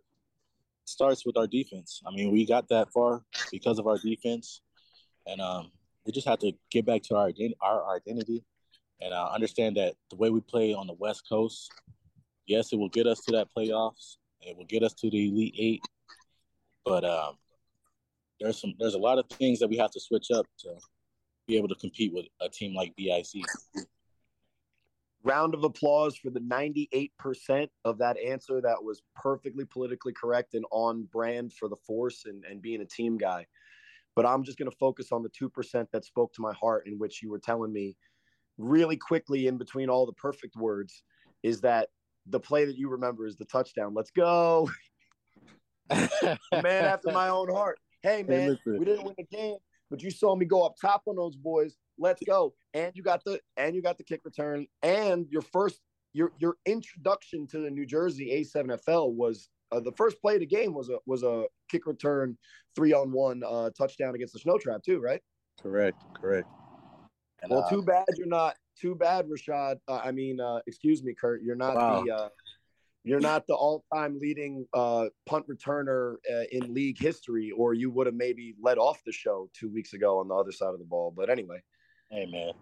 [0.85, 2.03] Starts with our defense.
[2.07, 4.61] I mean, we got that far because of our defense,
[5.27, 5.71] and um,
[6.05, 7.31] we just have to get back to our
[7.63, 8.45] our identity
[9.01, 11.73] and uh, understand that the way we play on the West Coast,
[12.47, 14.17] yes, it will get us to that playoffs.
[14.41, 15.83] It will get us to the Elite Eight,
[16.85, 17.37] but um,
[18.41, 20.75] there's some there's a lot of things that we have to switch up to
[21.47, 23.43] be able to compete with a team like BIC.
[25.25, 30.67] Round of applause for the 98% of that answer that was perfectly politically correct and
[30.71, 33.47] on brand for the force and, and being a team guy.
[34.15, 36.99] But I'm just going to focus on the 2% that spoke to my heart, in
[36.99, 37.97] which you were telling me
[38.59, 41.03] really quickly in between all the perfect words
[41.43, 41.89] is that
[42.27, 43.95] the play that you remember is the touchdown.
[43.95, 44.71] Let's go.
[45.91, 47.79] man after my own heart.
[48.03, 49.57] Hey man, hey, we didn't win the game,
[49.91, 51.77] but you saw me go up top on those boys.
[51.99, 52.55] Let's go.
[52.73, 55.81] And you got the and you got the kick return and your first
[56.13, 60.47] your your introduction to the New Jersey A7FL was uh, the first play of the
[60.47, 62.37] game was a was a kick return
[62.75, 65.21] three on one uh, touchdown against the Snow Tribe too, right?
[65.61, 66.49] Correct, correct.
[67.43, 68.57] And, well, uh, too bad you're not.
[68.81, 69.77] Too bad, Rashad.
[69.87, 71.43] Uh, I mean, uh, excuse me, Kurt.
[71.43, 72.03] You're not wow.
[72.03, 72.15] the.
[72.15, 72.29] Uh,
[73.07, 78.07] you're not the all-time leading uh, punt returner uh, in league history, or you would
[78.07, 80.87] have maybe led off the show two weeks ago on the other side of the
[80.87, 81.13] ball.
[81.15, 81.63] But anyway,
[82.11, 82.53] hey man,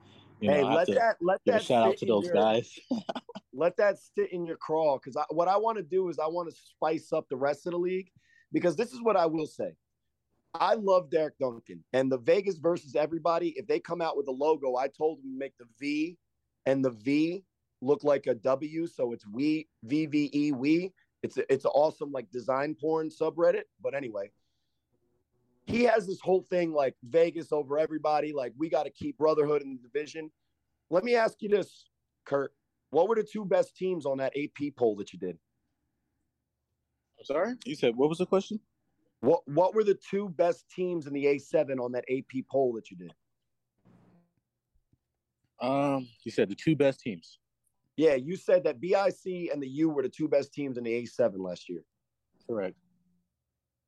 [0.40, 2.78] you hey, let that let that shout out to those your, guys.
[3.54, 6.50] let that sit in your craw because what I want to do is I want
[6.50, 8.10] to spice up the rest of the league
[8.52, 9.72] because this is what I will say.
[10.54, 13.54] I love Derek Duncan and the Vegas versus everybody.
[13.56, 16.18] If they come out with a logo, I told them to make the V
[16.66, 17.44] and the V
[17.80, 20.92] look like a W, so it's we V V E we.
[21.22, 23.62] It's a, it's an awesome like design porn subreddit.
[23.82, 24.30] But anyway,
[25.72, 28.32] he has this whole thing like Vegas over everybody.
[28.32, 30.30] Like we got to keep brotherhood in the division.
[30.90, 31.86] Let me ask you this,
[32.26, 32.52] Kurt.
[32.90, 35.38] What were the two best teams on that AP poll that you did?
[37.18, 37.54] I'm sorry.
[37.64, 38.60] You said what was the question?
[39.20, 42.90] What What were the two best teams in the A7 on that AP poll that
[42.90, 43.14] you did?
[45.60, 47.38] Um, you said the two best teams.
[47.96, 50.90] Yeah, you said that BIC and the U were the two best teams in the
[50.90, 51.82] A7 last year.
[52.46, 52.76] Correct.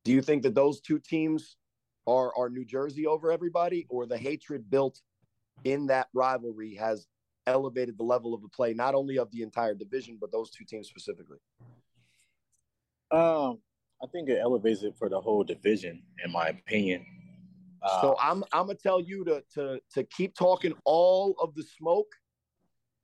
[0.05, 1.57] Do you think that those two teams
[2.07, 5.01] are are New Jersey over everybody, or the hatred built
[5.65, 7.07] in that rivalry has
[7.47, 10.65] elevated the level of the play, not only of the entire division, but those two
[10.65, 11.39] teams specifically?
[13.11, 13.59] Um,
[14.03, 17.05] I think it elevates it for the whole division, in my opinion.
[17.83, 21.63] Uh, so I'm I'm gonna tell you to to to keep talking all of the
[21.63, 22.09] smoke.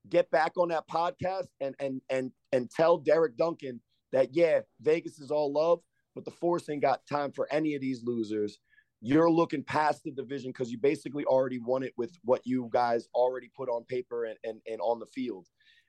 [0.09, 3.81] Get back on that podcast and and and and tell Derek Duncan
[4.13, 5.81] that yeah, Vegas is all love,
[6.15, 8.59] but the Force ain't got time for any of these losers.
[9.03, 13.09] You're looking past the division because you basically already won it with what you guys
[13.15, 15.47] already put on paper and, and, and on the field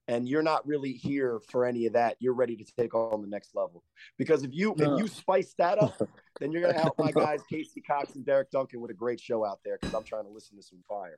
[0.07, 2.17] and you're not really here for any of that.
[2.19, 3.83] You're ready to take on the next level.
[4.17, 4.95] Because if you no.
[4.95, 6.01] if you spice that up,
[6.39, 9.45] then you're gonna help my guys Casey Cox and Derek Duncan with a great show
[9.45, 11.17] out there because I'm trying to listen to some fire.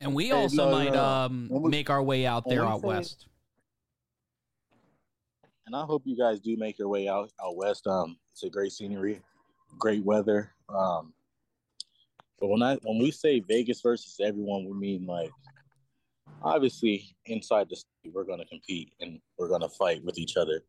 [0.00, 2.86] And we also and, uh, might um, we, make our way out there out say,
[2.86, 3.28] west.
[5.66, 7.86] And I hope you guys do make your way out out west.
[7.86, 9.20] Um, it's a great scenery,
[9.78, 10.52] great weather.
[10.68, 11.12] Um,
[12.42, 15.30] but when I when we say Vegas versus everyone, we mean like
[16.42, 20.36] obviously inside the state we're going to compete and we're going to fight with each
[20.36, 20.64] other.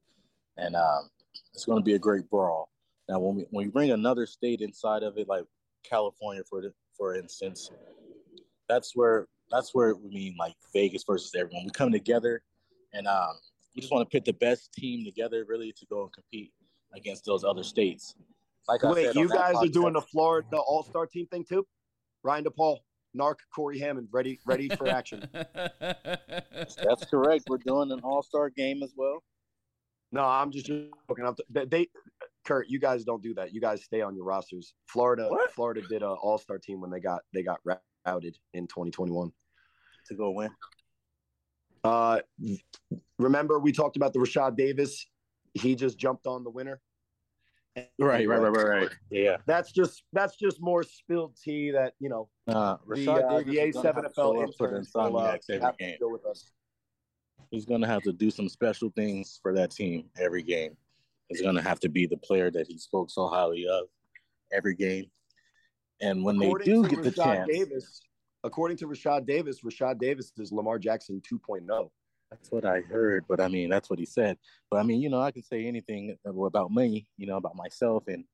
[0.55, 1.09] And um,
[1.51, 2.69] it's going to be a great brawl.
[3.09, 5.45] Now when we when we bring another state inside of it like
[5.83, 7.69] california for the, for instance
[8.69, 11.65] that's where that's where we mean like vegas versus everyone.
[11.65, 12.43] We come together
[12.93, 13.33] and um,
[13.75, 16.53] we just want to put the best team together really to go and compete
[16.95, 18.15] against those other states
[18.67, 21.65] like wait said, you guys are doing the florida all-star team thing too
[22.23, 22.77] ryan depaul
[23.17, 25.27] Narc Corey Hammond ready ready for action.
[25.33, 27.43] That's correct.
[27.47, 29.23] We're doing an All Star game as well.
[30.11, 31.25] No, I'm just joking.
[31.25, 31.87] I'm th- they,
[32.45, 33.53] Kurt, you guys don't do that.
[33.53, 34.73] You guys stay on your rosters.
[34.87, 35.51] Florida, what?
[35.51, 37.59] Florida did an All Star team when they got they got
[38.05, 39.31] routed in 2021
[40.07, 40.49] to go win.
[41.83, 42.19] Uh,
[43.19, 45.05] remember we talked about the Rashad Davis?
[45.53, 46.79] He just jumped on the winner.
[47.75, 48.89] Right, right, right, right, right.
[49.09, 52.29] Yeah, that's just that's just more spilled tea that you know.
[52.47, 56.51] Uh, the uh, the A7FL interns will uh, have to go with us.
[57.49, 60.77] He's gonna have to do some special things for that team every game.
[61.29, 63.85] He's gonna have to be the player that he spoke so highly of
[64.51, 65.05] every game.
[65.99, 68.01] And when according they do get Rashad the chance, Davis,
[68.43, 71.89] according to Rashad Davis, Rashad Davis is Lamar Jackson 2.0.
[72.33, 74.37] That's what I heard, but I mean, that's what he said.
[74.71, 78.05] But I mean, you know, I can say anything about me, you know, about myself,
[78.07, 78.25] and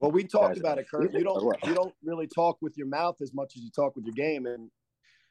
[0.00, 1.12] well, we talked about it, Kurt.
[1.14, 4.04] You don't you don't really talk with your mouth as much as you talk with
[4.04, 4.68] your game, and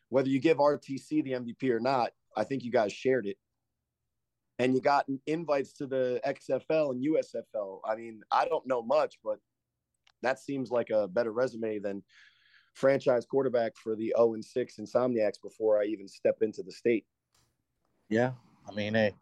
[0.09, 3.35] whether you give RTC the MVP or not, I think you guys shared it,
[4.59, 7.81] and you got invites to the XFL and USFL.
[7.85, 9.39] I mean, I don't know much, but
[10.21, 12.01] that seems like a better resume than
[12.75, 17.05] franchise quarterback for the 0 and 6 Insomniacs before I even step into the state.
[18.09, 18.31] Yeah,
[18.69, 19.13] I mean, hey,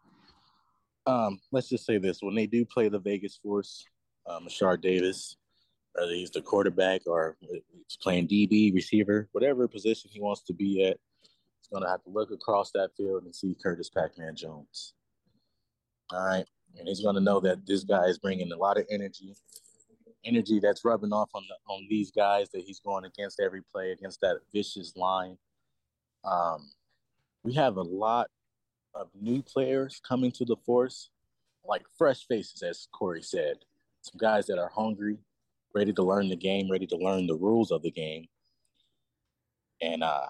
[1.06, 3.84] um, let's just say this: when they do play the Vegas Force,
[4.26, 4.46] um,
[4.80, 5.36] Davis,
[5.94, 10.84] whether he's the quarterback or he's playing DB, receiver, whatever position he wants to be
[10.84, 14.94] at, he's gonna have to look across that field and see Curtis Pac-Man Jones.
[16.10, 16.46] All right,
[16.78, 19.34] and he's gonna know that this guy is bringing a lot of energy,
[20.24, 23.92] energy that's rubbing off on the, on these guys that he's going against every play
[23.92, 25.38] against that vicious line.
[26.24, 26.70] Um,
[27.44, 28.28] we have a lot
[28.94, 31.10] of new players coming to the force,
[31.64, 33.58] like fresh faces, as Cory said.
[34.02, 35.18] Some guys that are hungry,
[35.74, 38.26] ready to learn the game, ready to learn the rules of the game.
[39.80, 40.26] And uh,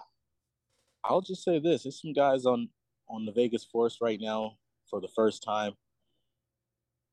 [1.03, 2.69] I'll just say this: there's some guys on
[3.07, 4.57] on the Vegas Force right now
[4.89, 5.73] for the first time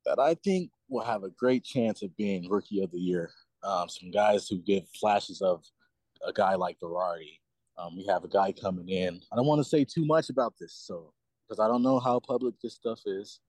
[0.06, 3.30] that I think will have a great chance of being Rookie of the Year.
[3.62, 5.64] Um, some guys who give flashes of
[6.26, 7.38] a guy like Girardi.
[7.78, 9.20] Um, we have a guy coming in.
[9.32, 11.12] I don't want to say too much about this, so
[11.52, 13.40] because I don't know how public this stuff is.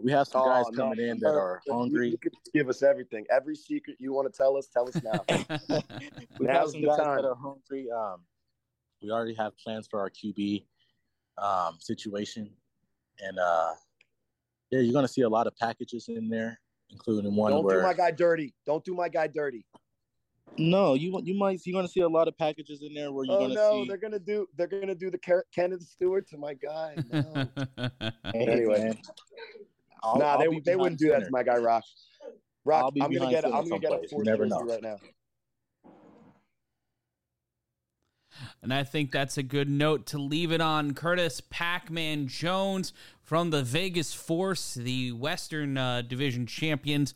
[0.00, 2.10] We have some oh, guys no, coming in that are hungry.
[2.10, 4.66] You, could give us everything, every secret you want to tell us.
[4.66, 5.24] Tell us now.
[6.40, 7.16] we have some guys time.
[7.16, 7.86] that are hungry.
[7.96, 8.22] Um,
[9.00, 10.64] we already have plans for our QB
[11.38, 12.50] um, situation,
[13.20, 13.74] and uh,
[14.72, 16.58] yeah, you're gonna see a lot of packages in there,
[16.90, 17.52] including one.
[17.52, 17.76] Don't where...
[17.76, 18.52] do my guy dirty.
[18.66, 19.64] Don't do my guy dirty.
[20.56, 23.34] No, you you might you're gonna see a lot of packages in there where you're
[23.34, 23.88] oh, gonna no, see.
[23.88, 26.96] they're gonna do they're gonna do the Kenneth Stewart to my guy.
[27.12, 27.48] No.
[28.34, 28.96] anyway,
[30.02, 31.82] I'll, nah, I'll they they wouldn't do that to my guy Rock.
[32.64, 34.96] Rock, I'm gonna get I'm gonna get a four jersey right now.
[38.62, 40.94] And I think that's a good note to leave it on.
[40.94, 42.92] Curtis Pac Man Jones
[43.22, 47.14] from the Vegas Force, the Western uh, Division champions.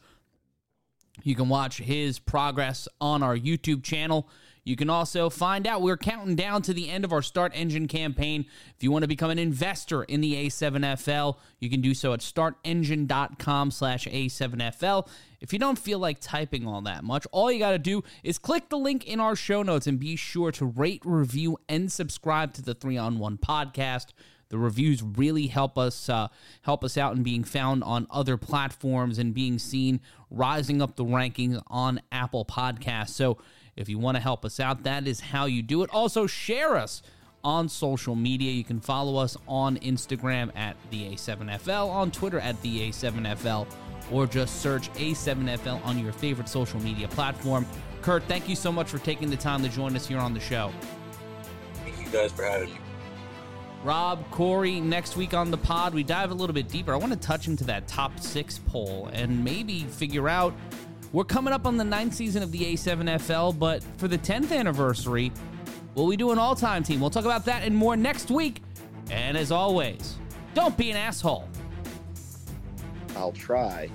[1.23, 4.29] You can watch his progress on our YouTube channel.
[4.69, 8.45] You can also find out we're counting down to the end of our StartEngine campaign.
[8.77, 12.21] If you want to become an investor in the A7FL, you can do so at
[12.21, 15.09] startengine.com slash A7FL.
[15.41, 18.39] If you don't feel like typing all that much, all you got to do is
[18.39, 22.53] click the link in our show notes and be sure to rate, review, and subscribe
[22.53, 24.09] to the 3 on 1 podcast.
[24.51, 26.29] The reviews really help us uh,
[26.63, 30.01] help us out in being found on other platforms and being seen
[30.31, 33.11] rising up the rankings on Apple Podcasts.
[33.11, 33.39] So
[33.77, 35.91] if you want to help us out, that is how you do it.
[35.93, 37.03] Also, share us
[37.45, 38.51] on social media.
[38.51, 43.67] You can follow us on Instagram at the A7FL, on Twitter at the A7FL,
[44.11, 47.67] or just search A7FL on your favorite social media platform.
[48.03, 50.41] Kurt, thank you so much for taking the time to join us here on the
[50.41, 50.73] show.
[51.85, 52.88] Thank you guys for having me.
[53.85, 56.93] Rob, Cory, next week on the pod, we dive a little bit deeper.
[56.93, 60.53] I want to touch into that top six poll and maybe figure out
[61.13, 65.33] we're coming up on the ninth season of the A7FL, but for the 10th anniversary,
[65.95, 67.01] will we do an all time team?
[67.01, 68.63] We'll talk about that and more next week.
[69.11, 70.17] And as always,
[70.55, 71.49] don't be an asshole.
[73.17, 73.89] I'll try.